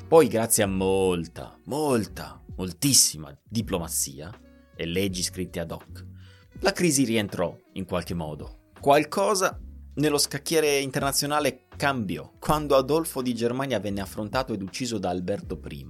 Poi, 0.07 0.29
grazie 0.29 0.63
a 0.63 0.67
molta, 0.67 1.59
molta, 1.65 2.41
moltissima 2.55 3.37
diplomazia 3.43 4.31
e 4.77 4.85
leggi 4.85 5.21
scritte 5.21 5.59
ad 5.59 5.71
hoc, 5.71 6.05
la 6.61 6.71
crisi 6.71 7.03
rientrò 7.03 7.53
in 7.73 7.83
qualche 7.83 8.13
modo. 8.13 8.69
Qualcosa 8.79 9.59
nello 9.95 10.17
scacchiere 10.17 10.79
internazionale 10.79 11.65
cambiò 11.75 12.31
quando 12.39 12.77
Adolfo 12.77 13.21
di 13.21 13.35
Germania 13.35 13.81
venne 13.81 13.99
affrontato 13.99 14.53
ed 14.53 14.61
ucciso 14.61 14.99
da 14.99 15.09
Alberto 15.09 15.59
I, 15.67 15.87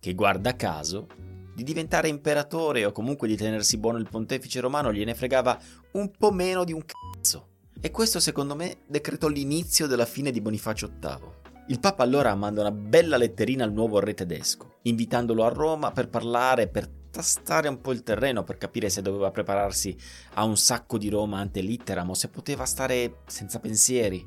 che 0.00 0.12
guarda 0.12 0.56
caso 0.56 1.06
di 1.54 1.62
diventare 1.62 2.08
imperatore 2.08 2.84
o 2.84 2.92
comunque 2.92 3.28
di 3.28 3.36
tenersi 3.36 3.78
buono 3.78 3.98
il 3.98 4.08
pontefice 4.08 4.60
romano 4.60 4.92
gliene 4.92 5.14
fregava 5.14 5.58
un 5.92 6.10
po' 6.10 6.32
meno 6.32 6.64
di 6.64 6.72
un 6.72 6.82
cazzo. 6.84 7.48
E 7.80 7.90
questo 7.90 8.18
secondo 8.18 8.54
me 8.54 8.78
decretò 8.86 9.28
l'inizio 9.28 9.86
della 9.86 10.06
fine 10.06 10.30
di 10.30 10.40
Bonifacio 10.40 10.90
VIII. 10.98 11.42
Il 11.68 11.80
Papa 11.80 12.02
allora 12.02 12.34
manda 12.34 12.60
una 12.60 12.70
bella 12.70 13.16
letterina 13.16 13.64
al 13.64 13.72
nuovo 13.72 13.98
re 13.98 14.14
tedesco, 14.14 14.78
invitandolo 14.82 15.44
a 15.44 15.48
Roma 15.48 15.92
per 15.92 16.08
parlare, 16.08 16.68
per 16.68 16.88
tastare 17.14 17.68
un 17.68 17.80
po' 17.80 17.92
il 17.92 18.02
terreno 18.02 18.42
per 18.42 18.58
capire 18.58 18.90
se 18.90 19.00
doveva 19.00 19.30
prepararsi 19.30 19.96
a 20.34 20.44
un 20.44 20.56
sacco 20.56 20.98
di 20.98 21.08
Roma 21.08 21.38
ante 21.38 21.60
litteram 21.60 22.10
o 22.10 22.14
se 22.14 22.28
poteva 22.28 22.64
stare 22.64 23.20
senza 23.26 23.60
pensieri. 23.60 24.26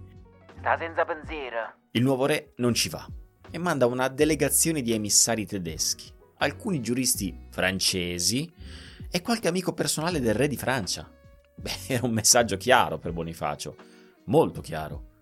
Sta 0.57 0.77
senza 0.79 1.03
pensiero. 1.03 1.73
Il 1.91 2.01
nuovo 2.01 2.25
re 2.25 2.53
non 2.57 2.73
ci 2.73 2.89
va 2.89 3.05
e 3.51 3.57
manda 3.57 3.85
una 3.85 4.07
delegazione 4.07 4.81
di 4.81 4.93
emissari 4.93 5.45
tedeschi, 5.45 6.11
alcuni 6.37 6.81
giuristi 6.81 7.35
francesi 7.49 8.51
e 9.09 9.21
qualche 9.21 9.47
amico 9.47 9.73
personale 9.73 10.19
del 10.19 10.33
re 10.33 10.47
di 10.47 10.57
Francia. 10.57 11.09
Beh, 11.55 11.77
era 11.93 12.05
un 12.05 12.13
messaggio 12.13 12.57
chiaro 12.57 12.97
per 12.97 13.13
Bonifacio, 13.13 13.75
molto 14.25 14.61
chiaro. 14.61 15.15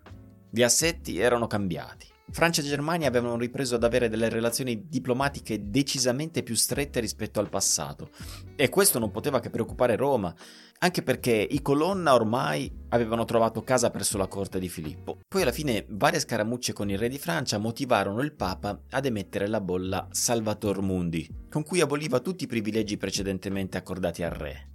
Gli 0.50 0.62
assetti 0.62 1.18
erano 1.18 1.46
cambiati. 1.46 2.14
Francia 2.28 2.60
e 2.60 2.64
Germania 2.64 3.06
avevano 3.06 3.36
ripreso 3.36 3.76
ad 3.76 3.84
avere 3.84 4.08
delle 4.08 4.28
relazioni 4.28 4.88
diplomatiche 4.88 5.70
decisamente 5.70 6.42
più 6.42 6.56
strette 6.56 6.98
rispetto 6.98 7.38
al 7.38 7.48
passato 7.48 8.10
e 8.56 8.68
questo 8.68 8.98
non 8.98 9.12
poteva 9.12 9.38
che 9.38 9.48
preoccupare 9.48 9.94
Roma, 9.94 10.34
anche 10.78 11.02
perché 11.02 11.32
i 11.32 11.62
Colonna 11.62 12.14
ormai 12.14 12.70
avevano 12.88 13.24
trovato 13.24 13.62
casa 13.62 13.90
presso 13.90 14.18
la 14.18 14.26
corte 14.26 14.58
di 14.58 14.68
Filippo. 14.68 15.18
Poi 15.26 15.42
alla 15.42 15.52
fine 15.52 15.86
varie 15.88 16.20
scaramucce 16.20 16.72
con 16.72 16.90
il 16.90 16.98
re 16.98 17.08
di 17.08 17.18
Francia 17.18 17.58
motivarono 17.58 18.20
il 18.22 18.34
Papa 18.34 18.82
ad 18.90 19.06
emettere 19.06 19.46
la 19.46 19.60
bolla 19.60 20.08
Salvator 20.10 20.82
Mundi, 20.82 21.28
con 21.48 21.62
cui 21.62 21.80
aboliva 21.80 22.18
tutti 22.18 22.44
i 22.44 22.48
privilegi 22.48 22.96
precedentemente 22.96 23.78
accordati 23.78 24.24
al 24.24 24.32
re. 24.32 24.70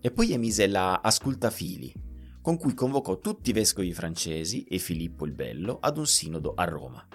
E 0.00 0.10
poi 0.10 0.32
emise 0.32 0.66
la 0.66 1.00
Asculta 1.02 1.50
Fili, 1.50 1.92
con 2.42 2.56
cui 2.56 2.74
convocò 2.74 3.18
tutti 3.18 3.50
i 3.50 3.52
vescovi 3.52 3.92
francesi 3.92 4.64
e 4.64 4.78
Filippo 4.78 5.26
il 5.26 5.32
Bello 5.32 5.78
ad 5.80 5.98
un 5.98 6.06
sinodo 6.06 6.54
a 6.54 6.64
Roma. 6.64 7.06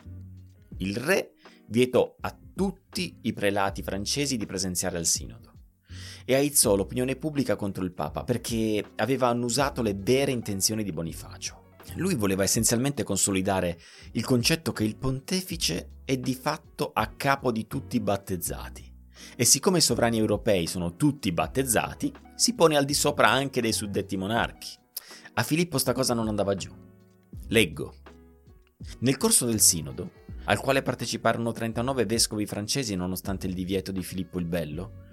Il 0.77 0.98
re 0.98 1.34
vietò 1.67 2.15
a 2.20 2.38
tutti 2.53 3.17
i 3.22 3.34
prelati 3.34 3.82
francesi 3.82 4.38
di 4.38 4.46
presenziare 4.46 4.98
al 4.98 5.05
sinodo 5.05 5.53
e 6.25 6.36
aizzò 6.36 6.75
l'opinione 6.75 7.15
pubblica 7.15 7.55
contro 7.55 7.84
il 7.84 7.94
Papa 7.94 8.24
perché 8.24 8.84
aveva 8.96 9.27
annusato 9.27 9.82
le 9.82 9.96
vere 9.96 10.32
intenzioni 10.32 10.84
di 10.84 10.91
Bonifacio. 10.91 11.63
Lui 11.96 12.15
voleva 12.15 12.44
essenzialmente 12.44 13.03
consolidare 13.03 13.79
il 14.13 14.25
concetto 14.25 14.74
che 14.74 14.84
il 14.84 14.98
pontefice 14.98 16.01
è 16.03 16.17
di 16.17 16.34
fatto 16.34 16.91
a 16.94 17.08
capo 17.15 17.51
di 17.51 17.67
tutti 17.67 17.98
i 17.98 18.01
battezzati 18.01 18.94
e 19.36 19.46
siccome 19.46 19.77
i 19.77 19.82
sovrani 19.82 20.17
europei 20.17 20.67
sono 20.67 20.96
tutti 20.96 21.32
battezzati, 21.32 22.13
si 22.36 22.53
pone 22.53 22.75
al 22.75 22.86
di 22.86 22.94
sopra 22.94 23.29
anche 23.29 23.62
dei 23.62 23.74
suddetti 23.74 24.17
monarchi. 24.17 24.84
A 25.38 25.44
Filippo 25.44 25.77
sta 25.77 25.92
cosa 25.92 26.13
non 26.13 26.30
andava 26.30 26.56
giù. 26.56 26.72
Leggo. 27.50 27.96
Nel 29.00 29.18
corso 29.18 29.46
del 29.46 29.60
sinodo, 29.60 30.12
al 30.46 30.62
quale 30.62 30.82
parteciparono 30.82 31.51
39 31.51 32.06
vescovi 32.06 32.46
francesi 32.46 32.96
nonostante 32.96 33.46
il 33.46 33.54
divieto 33.54 33.92
di 33.92 34.01
Filippo 34.01 34.39
il 34.39 34.46
Bello, 34.46 35.04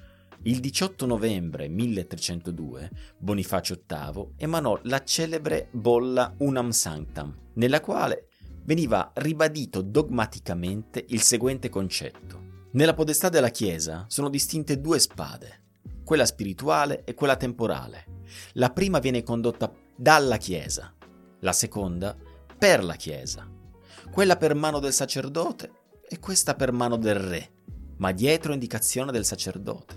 il 0.42 0.60
18 0.60 1.06
novembre 1.06 1.66
1302 1.66 2.90
Bonifacio 3.18 3.82
VIII 3.84 4.34
emanò 4.36 4.78
la 4.84 5.02
celebre 5.02 5.68
bolla 5.72 6.32
Unam 6.38 6.70
Sanctam, 6.70 7.36
nella 7.54 7.80
quale 7.80 8.28
veniva 8.62 9.10
ribadito 9.14 9.82
dogmaticamente 9.82 11.04
il 11.08 11.20
seguente 11.20 11.68
concetto. 11.68 12.68
Nella 12.74 12.94
podestà 12.94 13.28
della 13.28 13.50
Chiesa 13.50 14.04
sono 14.06 14.28
distinte 14.28 14.80
due 14.80 15.00
spade, 15.00 15.62
quella 16.04 16.26
spirituale 16.26 17.02
e 17.02 17.14
quella 17.14 17.36
temporale. 17.36 18.20
La 18.54 18.70
prima 18.70 18.98
viene 18.98 19.24
condotta 19.24 19.72
dalla 20.02 20.36
Chiesa, 20.36 20.92
la 21.42 21.52
seconda 21.52 22.16
per 22.58 22.82
la 22.82 22.96
Chiesa. 22.96 23.48
Quella 24.10 24.36
per 24.36 24.56
mano 24.56 24.80
del 24.80 24.92
sacerdote 24.92 25.70
e 26.08 26.18
questa 26.18 26.56
per 26.56 26.72
mano 26.72 26.96
del 26.96 27.14
re, 27.14 27.52
ma 27.98 28.10
dietro 28.10 28.52
indicazione 28.52 29.12
del 29.12 29.24
sacerdote. 29.24 29.94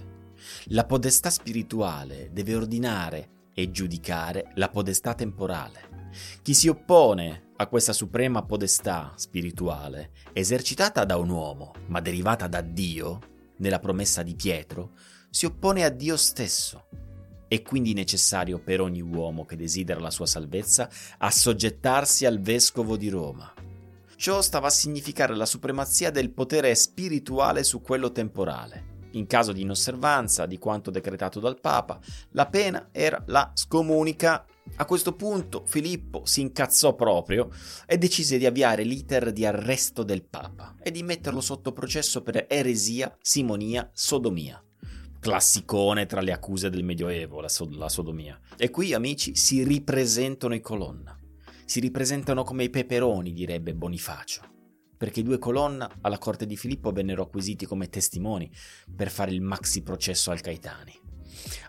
La 0.66 0.86
podestà 0.86 1.32
spirituale 1.32 2.30
deve 2.32 2.54
ordinare 2.54 3.30
e 3.52 3.72
giudicare 3.72 4.52
la 4.58 4.70
podestà 4.70 5.16
temporale. 5.16 6.12
Chi 6.44 6.54
si 6.54 6.68
oppone 6.68 7.54
a 7.56 7.66
questa 7.66 7.92
suprema 7.92 8.44
podestà 8.44 9.12
spirituale, 9.16 10.12
esercitata 10.34 11.04
da 11.04 11.18
un 11.18 11.30
uomo, 11.30 11.74
ma 11.88 12.00
derivata 12.00 12.48
da 12.48 12.62
Dio, 12.62 13.22
nella 13.58 13.80
promessa 13.80 14.22
di 14.22 14.36
Pietro, 14.36 14.92
si 15.32 15.48
oppone 15.48 15.84
a 15.84 15.90
Dio 15.90 16.16
stesso. 16.16 16.90
È 17.48 17.62
quindi 17.62 17.94
necessario 17.94 18.60
per 18.60 18.82
ogni 18.82 19.02
uomo 19.02 19.46
che 19.46 19.56
desidera 19.56 20.00
la 20.00 20.10
sua 20.10 20.26
salvezza 20.26 20.90
assoggettarsi 21.20 22.26
al 22.26 22.40
vescovo 22.40 22.98
di 22.98 23.10
Roma. 23.10 23.54
Ciò 24.16 24.42
stava 24.42 24.68
a 24.68 24.72
significare 24.72 25.36
la 25.36 25.46
supremazia 25.46 26.10
del 26.10 26.32
potere 26.32 26.74
spirituale 26.74 27.64
su 27.64 27.82
quello 27.82 28.12
temporale. 28.12 28.94
In 29.12 29.28
caso 29.28 29.54
di 29.54 29.62
inosservanza 29.62 30.46
di 30.46 30.58
quanto 30.58 30.90
decretato 30.90 31.40
dal 31.40 31.60
Papa, 31.60 32.00
la 32.32 32.48
pena 32.48 32.90
era 32.92 33.22
la 33.28 33.52
scomunica. 33.54 34.46
A 34.78 34.86
questo 34.86 35.14
punto 35.14 35.64
Filippo 35.66 36.26
si 36.26 36.42
incazzò 36.42 36.96
proprio 36.96 37.50
e 37.86 37.98
decise 37.98 38.38
di 38.38 38.46
avviare 38.46 38.84
l'iter 38.84 39.32
di 39.32 39.46
arresto 39.46 40.04
del 40.04 40.24
Papa 40.24 40.76
e 40.82 40.92
di 40.92 41.04
metterlo 41.04 41.42
sotto 41.42 41.72
processo 41.72 42.24
per 42.24 42.46
eresia, 42.50 43.16
simonia, 43.22 43.90
sodomia. 43.94 44.65
Classicone 45.26 46.06
tra 46.06 46.22
le 46.22 46.32
accuse 46.32 46.70
del 46.70 46.84
Medioevo, 46.84 47.42
la, 47.42 47.50
so- 47.50 47.68
la 47.72 47.90
sodomia. 47.90 48.40
E 48.56 48.70
qui, 48.70 48.94
amici, 48.94 49.36
si 49.36 49.64
ripresentano 49.64 50.54
i 50.54 50.62
colonna. 50.62 51.20
Si 51.66 51.80
ripresentano 51.80 52.44
come 52.44 52.66
i 52.66 52.70
peperoni, 52.70 53.34
direbbe 53.34 53.74
Bonifacio 53.74 54.54
perché 54.96 55.22
i 55.22 55.24
due 55.24 55.40
colonna 55.40 55.90
alla 56.02 56.20
corte 56.20 56.46
di 56.46 56.56
Filippo 56.56 56.92
vennero 56.92 57.24
acquisiti 57.24 57.66
come 57.66 57.90
testimoni 57.90 58.50
per 58.96 59.10
fare 59.10 59.32
il 59.32 59.42
maxi 59.42 59.82
processo 59.82 60.30
al 60.30 60.42
Caetani. 60.42 60.94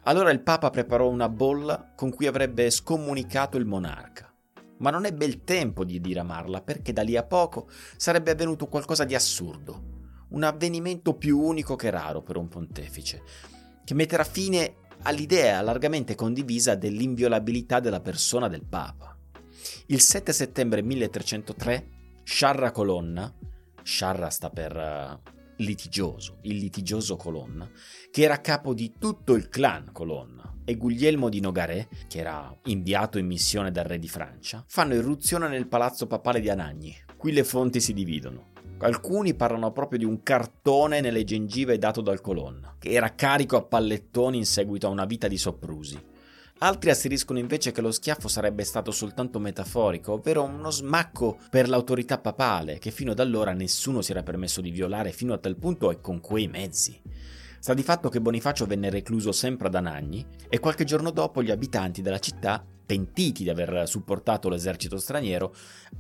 Allora 0.03 0.31
il 0.31 0.43
Papa 0.43 0.69
preparò 0.69 1.09
una 1.09 1.31
bolla 1.31 1.95
con 1.97 2.11
cui 2.11 2.27
avrebbe 2.27 2.69
scomunicato 2.71 3.57
il 3.57 3.65
monarca. 3.65 4.33
Ma 4.79 4.91
non 4.91 5.07
ebbe 5.07 5.25
il 5.25 5.45
tempo 5.45 5.83
di 5.83 5.99
diramarla 5.99 6.61
perché 6.61 6.93
da 6.93 7.03
lì 7.03 7.17
a 7.17 7.25
poco 7.25 7.69
sarebbe 7.97 8.33
avvenuto 8.33 8.67
qualcosa 8.67 9.05
di 9.05 9.15
assurdo, 9.15 9.96
un 10.31 10.43
avvenimento 10.43 11.15
più 11.15 11.39
unico 11.39 11.77
che 11.77 11.91
raro 11.91 12.23
per 12.23 12.37
un 12.37 12.49
pontefice, 12.49 13.23
che 13.85 13.95
metterà 13.95 14.25
fine 14.25 14.77
all'idea 15.03 15.61
largamente 15.61 16.15
condivisa 16.15 16.75
dell'inviolabilità 16.75 17.81
della 17.81 18.01
persona 18.01 18.49
del 18.49 18.65
Papa. 18.65 19.17
Il 19.87 20.01
7 20.01 20.33
settembre 20.33 20.83
1303 20.83 21.91
Sciarra 22.25 22.73
Colonna, 22.73 23.33
Sciarra 23.83 24.31
sta 24.31 24.51
per 24.51 24.75
uh, 24.77 25.31
litigioso, 25.59 26.39
il 26.43 26.57
litigioso 26.57 27.17
Colonna, 27.17 27.71
che 28.11 28.23
era 28.23 28.41
capo 28.41 28.75
di 28.75 28.95
tutto 28.99 29.35
il 29.35 29.49
clan 29.49 29.91
Colonna, 29.93 30.57
e 30.69 30.75
Guglielmo 30.75 31.29
di 31.29 31.41
Nogaret, 31.41 32.09
che 32.09 32.19
era 32.19 32.55
inviato 32.65 33.19
in 33.19 33.27
missione 33.27 33.71
dal 33.71 33.85
re 33.85 34.01
di 34.01 34.09
Francia, 34.09 34.65
fanno 34.67 34.95
irruzione 34.95 35.47
nel 35.47 35.69
palazzo 35.69 36.09
papale 36.09 36.41
di 36.41 36.51
Anagni. 36.51 36.93
Qui 37.17 37.33
le 37.33 37.45
fonti 37.45 37.81
si 37.81 37.93
dividono. 37.93 38.55
Alcuni 38.79 39.33
parlano 39.33 39.73
proprio 39.73 39.99
di 39.99 40.05
un 40.05 40.23
cartone 40.23 41.01
nelle 41.01 41.25
gengive 41.25 41.79
dato 41.79 42.03
dal 42.03 42.21
Colonna, 42.21 42.75
che 42.79 42.91
era 42.91 43.15
carico 43.15 43.57
a 43.57 43.63
pallettoni 43.63 44.37
in 44.37 44.45
seguito 44.45 44.87
a 44.87 44.91
una 44.91 45.07
vita 45.07 45.29
di 45.29 45.39
soprusi. 45.39 45.99
Altri 46.59 46.91
asseriscono 46.91 47.39
invece 47.39 47.73
che 47.73 47.81
lo 47.81 47.91
schiaffo 47.91 48.29
sarebbe 48.29 48.65
stato 48.65 48.91
soltanto 48.91 49.39
metaforico, 49.39 50.13
ovvero 50.13 50.43
uno 50.43 50.71
smacco 50.71 51.39
per 51.49 51.71
l'autorità 51.71 52.19
papale, 52.19 52.79
che 52.79 52.91
fino 52.91 53.13
ad 53.13 53.19
allora 53.19 53.55
nessuno 53.55 54.03
si 54.03 54.11
era 54.11 54.23
permesso 54.23 54.61
di 54.61 54.71
violare 54.71 55.11
fino 55.11 55.33
a 55.33 55.39
tal 55.39 55.57
punto 55.57 55.91
e 55.91 56.03
con 56.03 56.21
quei 56.21 56.47
mezzi. 56.47 57.01
Sta 57.59 57.73
di 57.73 57.83
fatto 57.83 58.11
che 58.11 58.21
Bonifacio 58.21 58.67
venne 58.67 58.91
recluso 58.91 59.33
sempre 59.33 59.69
ad 59.69 59.75
Anagni 59.75 60.25
e 60.51 60.59
qualche 60.59 60.85
giorno 60.85 61.11
dopo 61.11 61.43
gli 61.43 61.51
abitanti 61.51 62.03
della 62.03 62.19
città, 62.19 62.63
pentiti 62.87 63.43
di 63.43 63.51
aver 63.51 63.89
supportato 63.89 64.49
l'esercito 64.49 64.97
straniero, 64.97 65.55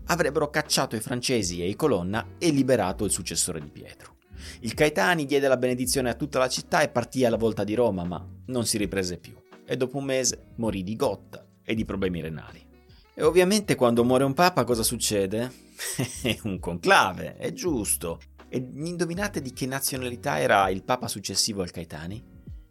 avrebbero 0.06 0.48
cacciato 0.48 0.96
i 0.96 1.00
francesi 1.00 1.60
e 1.60 1.68
i 1.68 1.76
colonna 1.76 2.34
e 2.38 2.50
liberato 2.50 3.04
il 3.04 3.10
successore 3.10 3.60
di 3.60 3.70
Pietro. 3.70 4.14
Il 4.60 4.74
Caetani 4.74 5.26
diede 5.26 5.48
la 5.48 5.56
benedizione 5.56 6.10
a 6.10 6.14
tutta 6.14 6.38
la 6.38 6.48
città 6.48 6.82
e 6.82 6.88
partì 6.88 7.24
alla 7.24 7.36
volta 7.36 7.64
di 7.64 7.74
Roma, 7.74 8.04
ma 8.04 8.24
non 8.46 8.64
si 8.64 8.78
riprese 8.78 9.18
più 9.18 9.34
e 9.66 9.76
dopo 9.76 9.98
un 9.98 10.04
mese 10.04 10.52
morì 10.56 10.82
di 10.82 10.96
gotta 10.96 11.44
e 11.64 11.74
di 11.74 11.84
problemi 11.84 12.20
renali. 12.20 12.64
E 13.12 13.22
ovviamente 13.22 13.74
quando 13.74 14.04
muore 14.04 14.24
un 14.24 14.34
papa 14.34 14.64
cosa 14.64 14.82
succede? 14.82 15.50
un 16.44 16.58
conclave, 16.58 17.36
è 17.36 17.52
giusto. 17.52 18.20
E 18.48 18.58
indovinate 18.58 19.42
di 19.42 19.52
che 19.52 19.66
nazionalità 19.66 20.38
era 20.38 20.68
il 20.68 20.84
papa 20.84 21.08
successivo 21.08 21.62
al 21.62 21.70
Caetani? 21.70 22.22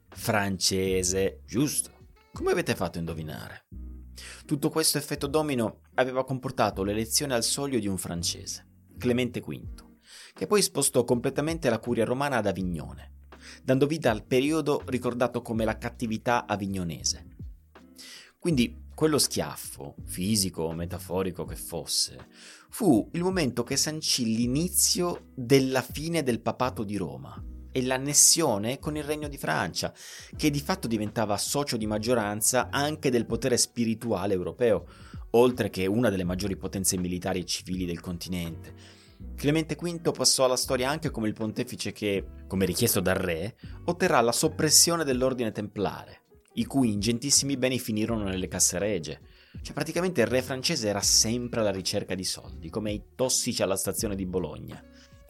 Francese, 0.10 1.41
giusto. 1.45 1.91
Come 2.32 2.51
avete 2.51 2.75
fatto 2.75 2.97
a 2.97 3.01
indovinare? 3.01 3.65
Tutto 4.45 4.69
questo 4.69 4.97
effetto 4.97 5.28
domino 5.28 5.82
aveva 5.95 6.23
comportato 6.23 6.84
l'elezione 6.84 7.34
al 7.34 7.43
soglio 7.43 7.80
di 7.80 7.88
un 7.88 7.97
francese, 7.97 8.67
Clemente 8.97 9.41
V, 9.41 9.62
che 10.34 10.47
poi 10.47 10.62
spostò 10.62 11.04
completamente 11.04 11.69
la 11.69 11.80
curia 11.80 12.06
romana 12.06 12.38
ad 12.38 12.47
Avignone 12.47 13.13
dando 13.63 13.88
vita 13.88 14.12
al 14.12 14.25
periodo 14.25 14.82
ricordato 14.86 15.41
come 15.41 15.65
la 15.65 15.78
cattività 15.78 16.45
avignonese. 16.45 17.36
Quindi 18.39 18.84
quello 18.93 19.17
schiaffo, 19.17 19.95
fisico 20.06 20.63
o 20.63 20.73
metaforico 20.73 21.45
che 21.45 21.56
fosse, 21.56 22.28
fu 22.69 23.10
il 23.13 23.23
momento 23.23 23.63
che 23.63 23.75
sancì 23.75 24.25
l'inizio 24.36 25.32
della 25.36 25.82
fine 25.82 26.23
del 26.23 26.41
papato 26.41 26.84
di 26.84 26.95
Roma 26.95 27.43
e 27.75 27.83
l'annessione 27.83 28.79
con 28.79 28.95
il 28.95 29.03
regno 29.03 29.27
di 29.27 29.38
Francia, 29.38 29.93
che 30.38 30.49
di 30.49 30.61
fatto 30.61 30.88
diventava 30.88 31.35
socio 31.35 31.75
di 31.75 31.85
maggioranza 31.85 32.69
anche 32.71 33.09
del 33.09 33.25
potere 33.25 33.57
spirituale 33.57 34.33
europeo, 34.33 34.85
oltre 35.31 35.69
che 35.69 35.85
una 35.85 36.09
delle 36.09 36.23
maggiori 36.23 36.55
potenze 36.55 36.95
militari 36.95 37.41
e 37.41 37.45
civili 37.45 37.85
del 37.85 37.99
continente, 37.99 39.03
Clemente 39.35 39.75
V 39.75 40.11
passò 40.11 40.45
alla 40.45 40.55
storia 40.55 40.89
anche 40.89 41.09
come 41.09 41.27
il 41.27 41.33
pontefice 41.33 41.91
che, 41.91 42.25
come 42.47 42.65
richiesto 42.65 43.01
dal 43.01 43.15
re, 43.15 43.57
otterrà 43.85 44.21
la 44.21 44.31
soppressione 44.31 45.03
dell'ordine 45.03 45.51
templare, 45.51 46.21
i 46.53 46.63
cui 46.63 46.93
ingentissimi 46.93 47.57
beni 47.57 47.77
finirono 47.77 48.23
nelle 48.23 48.47
casse 48.47 48.79
regie. 48.79 49.19
Cioè 49.61 49.73
praticamente 49.73 50.21
il 50.21 50.27
re 50.27 50.41
francese 50.41 50.88
era 50.88 51.01
sempre 51.01 51.59
alla 51.59 51.71
ricerca 51.71 52.15
di 52.15 52.23
soldi, 52.23 52.69
come 52.69 52.93
i 52.93 53.03
tossici 53.15 53.61
alla 53.61 53.75
stazione 53.75 54.15
di 54.15 54.25
Bologna. 54.25 54.81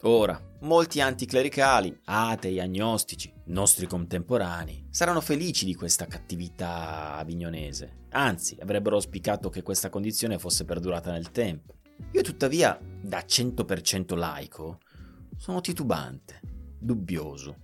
Ora, 0.02 0.38
molti 0.60 1.00
anticlericali, 1.00 2.00
atei, 2.04 2.60
agnostici, 2.60 3.32
nostri 3.46 3.86
contemporanei, 3.86 4.86
saranno 4.90 5.22
felici 5.22 5.64
di 5.64 5.74
questa 5.74 6.06
cattività 6.06 7.16
avignonese, 7.16 8.04
anzi 8.10 8.58
avrebbero 8.60 8.96
auspicato 8.96 9.48
che 9.48 9.62
questa 9.62 9.88
condizione 9.88 10.38
fosse 10.38 10.66
perdurata 10.66 11.10
nel 11.12 11.30
tempo. 11.30 11.76
Io 12.12 12.20
tuttavia, 12.20 12.78
da 13.00 13.24
100% 13.26 14.16
laico, 14.16 14.80
sono 15.38 15.62
titubante, 15.62 16.40
dubbioso. 16.78 17.56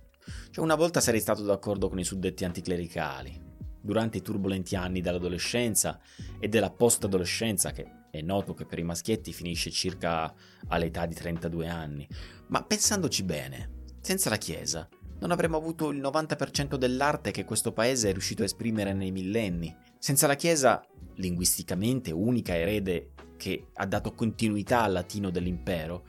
Cioè 0.49 0.63
una 0.63 0.75
volta 0.75 1.01
sarei 1.01 1.19
stato 1.19 1.43
d'accordo 1.43 1.87
con 1.87 1.99
i 1.99 2.03
suddetti 2.03 2.45
anticlericali, 2.45 3.39
durante 3.79 4.17
i 4.17 4.21
turbolenti 4.21 4.75
anni 4.75 5.01
dell'adolescenza 5.01 5.99
e 6.39 6.47
della 6.47 6.71
post-adolescenza, 6.71 7.71
che 7.71 8.01
è 8.13 8.21
noto 8.21 8.53
che 8.53 8.67
per 8.67 8.77
i 8.77 8.83
maschietti 8.83 9.33
finisce 9.33 9.71
circa 9.71 10.31
all'età 10.67 11.07
di 11.07 11.15
32 11.15 11.67
anni. 11.67 12.07
Ma 12.49 12.61
pensandoci 12.63 13.23
bene, 13.23 13.85
senza 14.01 14.29
la 14.29 14.37
Chiesa 14.37 14.87
non 15.17 15.31
avremmo 15.31 15.57
avuto 15.57 15.89
il 15.89 15.99
90% 15.99 16.75
dell'arte 16.75 17.31
che 17.31 17.43
questo 17.43 17.71
paese 17.71 18.09
è 18.09 18.11
riuscito 18.11 18.43
a 18.43 18.45
esprimere 18.45 18.93
nei 18.93 19.09
millenni. 19.09 19.75
Senza 19.97 20.27
la 20.27 20.35
Chiesa, 20.35 20.85
linguisticamente 21.15 22.11
unica 22.11 22.55
erede 22.55 23.13
che 23.35 23.69
ha 23.73 23.87
dato 23.87 24.13
continuità 24.13 24.83
al 24.83 24.91
latino 24.91 25.31
dell'impero, 25.31 26.05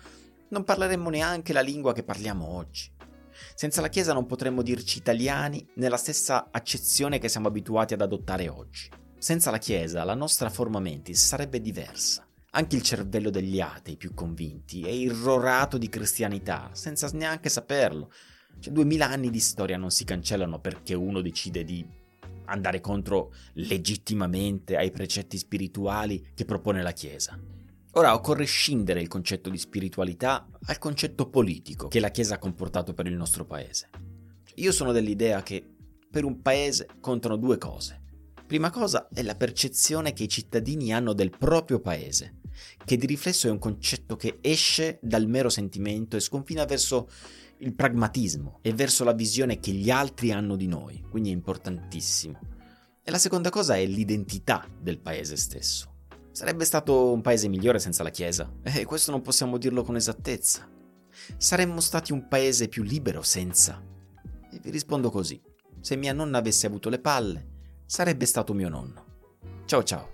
non 0.50 0.62
parleremmo 0.62 1.08
neanche 1.08 1.54
la 1.54 1.62
lingua 1.62 1.94
che 1.94 2.04
parliamo 2.04 2.46
oggi. 2.46 2.92
Senza 3.54 3.80
la 3.80 3.88
Chiesa 3.88 4.12
non 4.12 4.26
potremmo 4.26 4.60
dirci 4.60 4.98
italiani 4.98 5.66
nella 5.76 5.96
stessa 5.96 6.48
accezione 6.50 7.18
che 7.18 7.30
siamo 7.30 7.48
abituati 7.48 7.94
ad 7.94 8.02
adottare 8.02 8.50
oggi. 8.50 8.90
Senza 9.24 9.50
la 9.50 9.56
Chiesa 9.56 10.04
la 10.04 10.12
nostra 10.12 10.50
forma 10.50 10.80
mentis 10.80 11.24
sarebbe 11.24 11.62
diversa. 11.62 12.28
Anche 12.50 12.76
il 12.76 12.82
cervello 12.82 13.30
degli 13.30 13.58
atei 13.58 13.96
più 13.96 14.12
convinti 14.12 14.82
è 14.82 14.90
irrorato 14.90 15.78
di 15.78 15.88
cristianità, 15.88 16.68
senza 16.74 17.08
neanche 17.14 17.48
saperlo. 17.48 18.12
Cioè, 18.58 18.70
duemila 18.70 19.08
anni 19.08 19.30
di 19.30 19.40
storia 19.40 19.78
non 19.78 19.90
si 19.90 20.04
cancellano 20.04 20.60
perché 20.60 20.92
uno 20.92 21.22
decide 21.22 21.64
di 21.64 21.82
andare 22.44 22.82
contro 22.82 23.32
legittimamente 23.54 24.76
ai 24.76 24.90
precetti 24.90 25.38
spirituali 25.38 26.32
che 26.34 26.44
propone 26.44 26.82
la 26.82 26.92
Chiesa. 26.92 27.40
Ora 27.92 28.12
occorre 28.12 28.44
scindere 28.44 29.00
il 29.00 29.08
concetto 29.08 29.48
di 29.48 29.56
spiritualità 29.56 30.46
al 30.66 30.76
concetto 30.76 31.30
politico 31.30 31.88
che 31.88 32.00
la 32.00 32.10
Chiesa 32.10 32.34
ha 32.34 32.38
comportato 32.38 32.92
per 32.92 33.06
il 33.06 33.16
nostro 33.16 33.46
paese. 33.46 33.88
Io 34.56 34.70
sono 34.70 34.92
dell'idea 34.92 35.42
che 35.42 35.64
per 36.10 36.24
un 36.24 36.42
paese 36.42 36.88
contano 37.00 37.36
due 37.36 37.56
cose. 37.56 38.02
Prima 38.46 38.70
cosa 38.70 39.08
è 39.12 39.22
la 39.22 39.36
percezione 39.36 40.12
che 40.12 40.24
i 40.24 40.28
cittadini 40.28 40.92
hanno 40.92 41.14
del 41.14 41.30
proprio 41.30 41.80
paese, 41.80 42.40
che 42.84 42.98
di 42.98 43.06
riflesso 43.06 43.48
è 43.48 43.50
un 43.50 43.58
concetto 43.58 44.16
che 44.16 44.38
esce 44.42 44.98
dal 45.00 45.26
mero 45.26 45.48
sentimento 45.48 46.16
e 46.16 46.20
sconfina 46.20 46.66
verso 46.66 47.08
il 47.58 47.74
pragmatismo 47.74 48.58
e 48.60 48.74
verso 48.74 49.02
la 49.02 49.14
visione 49.14 49.60
che 49.60 49.72
gli 49.72 49.90
altri 49.90 50.30
hanno 50.30 50.56
di 50.56 50.66
noi, 50.66 51.02
quindi 51.08 51.30
è 51.30 51.32
importantissimo. 51.32 52.38
E 53.02 53.10
la 53.10 53.18
seconda 53.18 53.48
cosa 53.48 53.76
è 53.76 53.86
l'identità 53.86 54.68
del 54.78 54.98
paese 54.98 55.36
stesso. 55.36 55.92
Sarebbe 56.30 56.66
stato 56.66 57.12
un 57.12 57.22
paese 57.22 57.48
migliore 57.48 57.78
senza 57.78 58.02
la 58.02 58.10
Chiesa? 58.10 58.52
E 58.62 58.84
questo 58.84 59.10
non 59.10 59.22
possiamo 59.22 59.56
dirlo 59.56 59.82
con 59.82 59.96
esattezza. 59.96 60.70
Saremmo 61.38 61.80
stati 61.80 62.12
un 62.12 62.28
paese 62.28 62.68
più 62.68 62.82
libero 62.82 63.22
senza? 63.22 63.82
E 64.50 64.58
vi 64.60 64.70
rispondo 64.70 65.10
così. 65.10 65.40
Se 65.80 65.96
mia 65.96 66.12
nonna 66.12 66.38
avesse 66.38 66.66
avuto 66.66 66.88
le 66.88 66.98
palle, 66.98 67.52
sarebbe 67.94 68.26
stato 68.26 68.54
mio 68.54 68.68
nonno. 68.68 69.04
Ciao 69.66 69.84
ciao. 69.84 70.13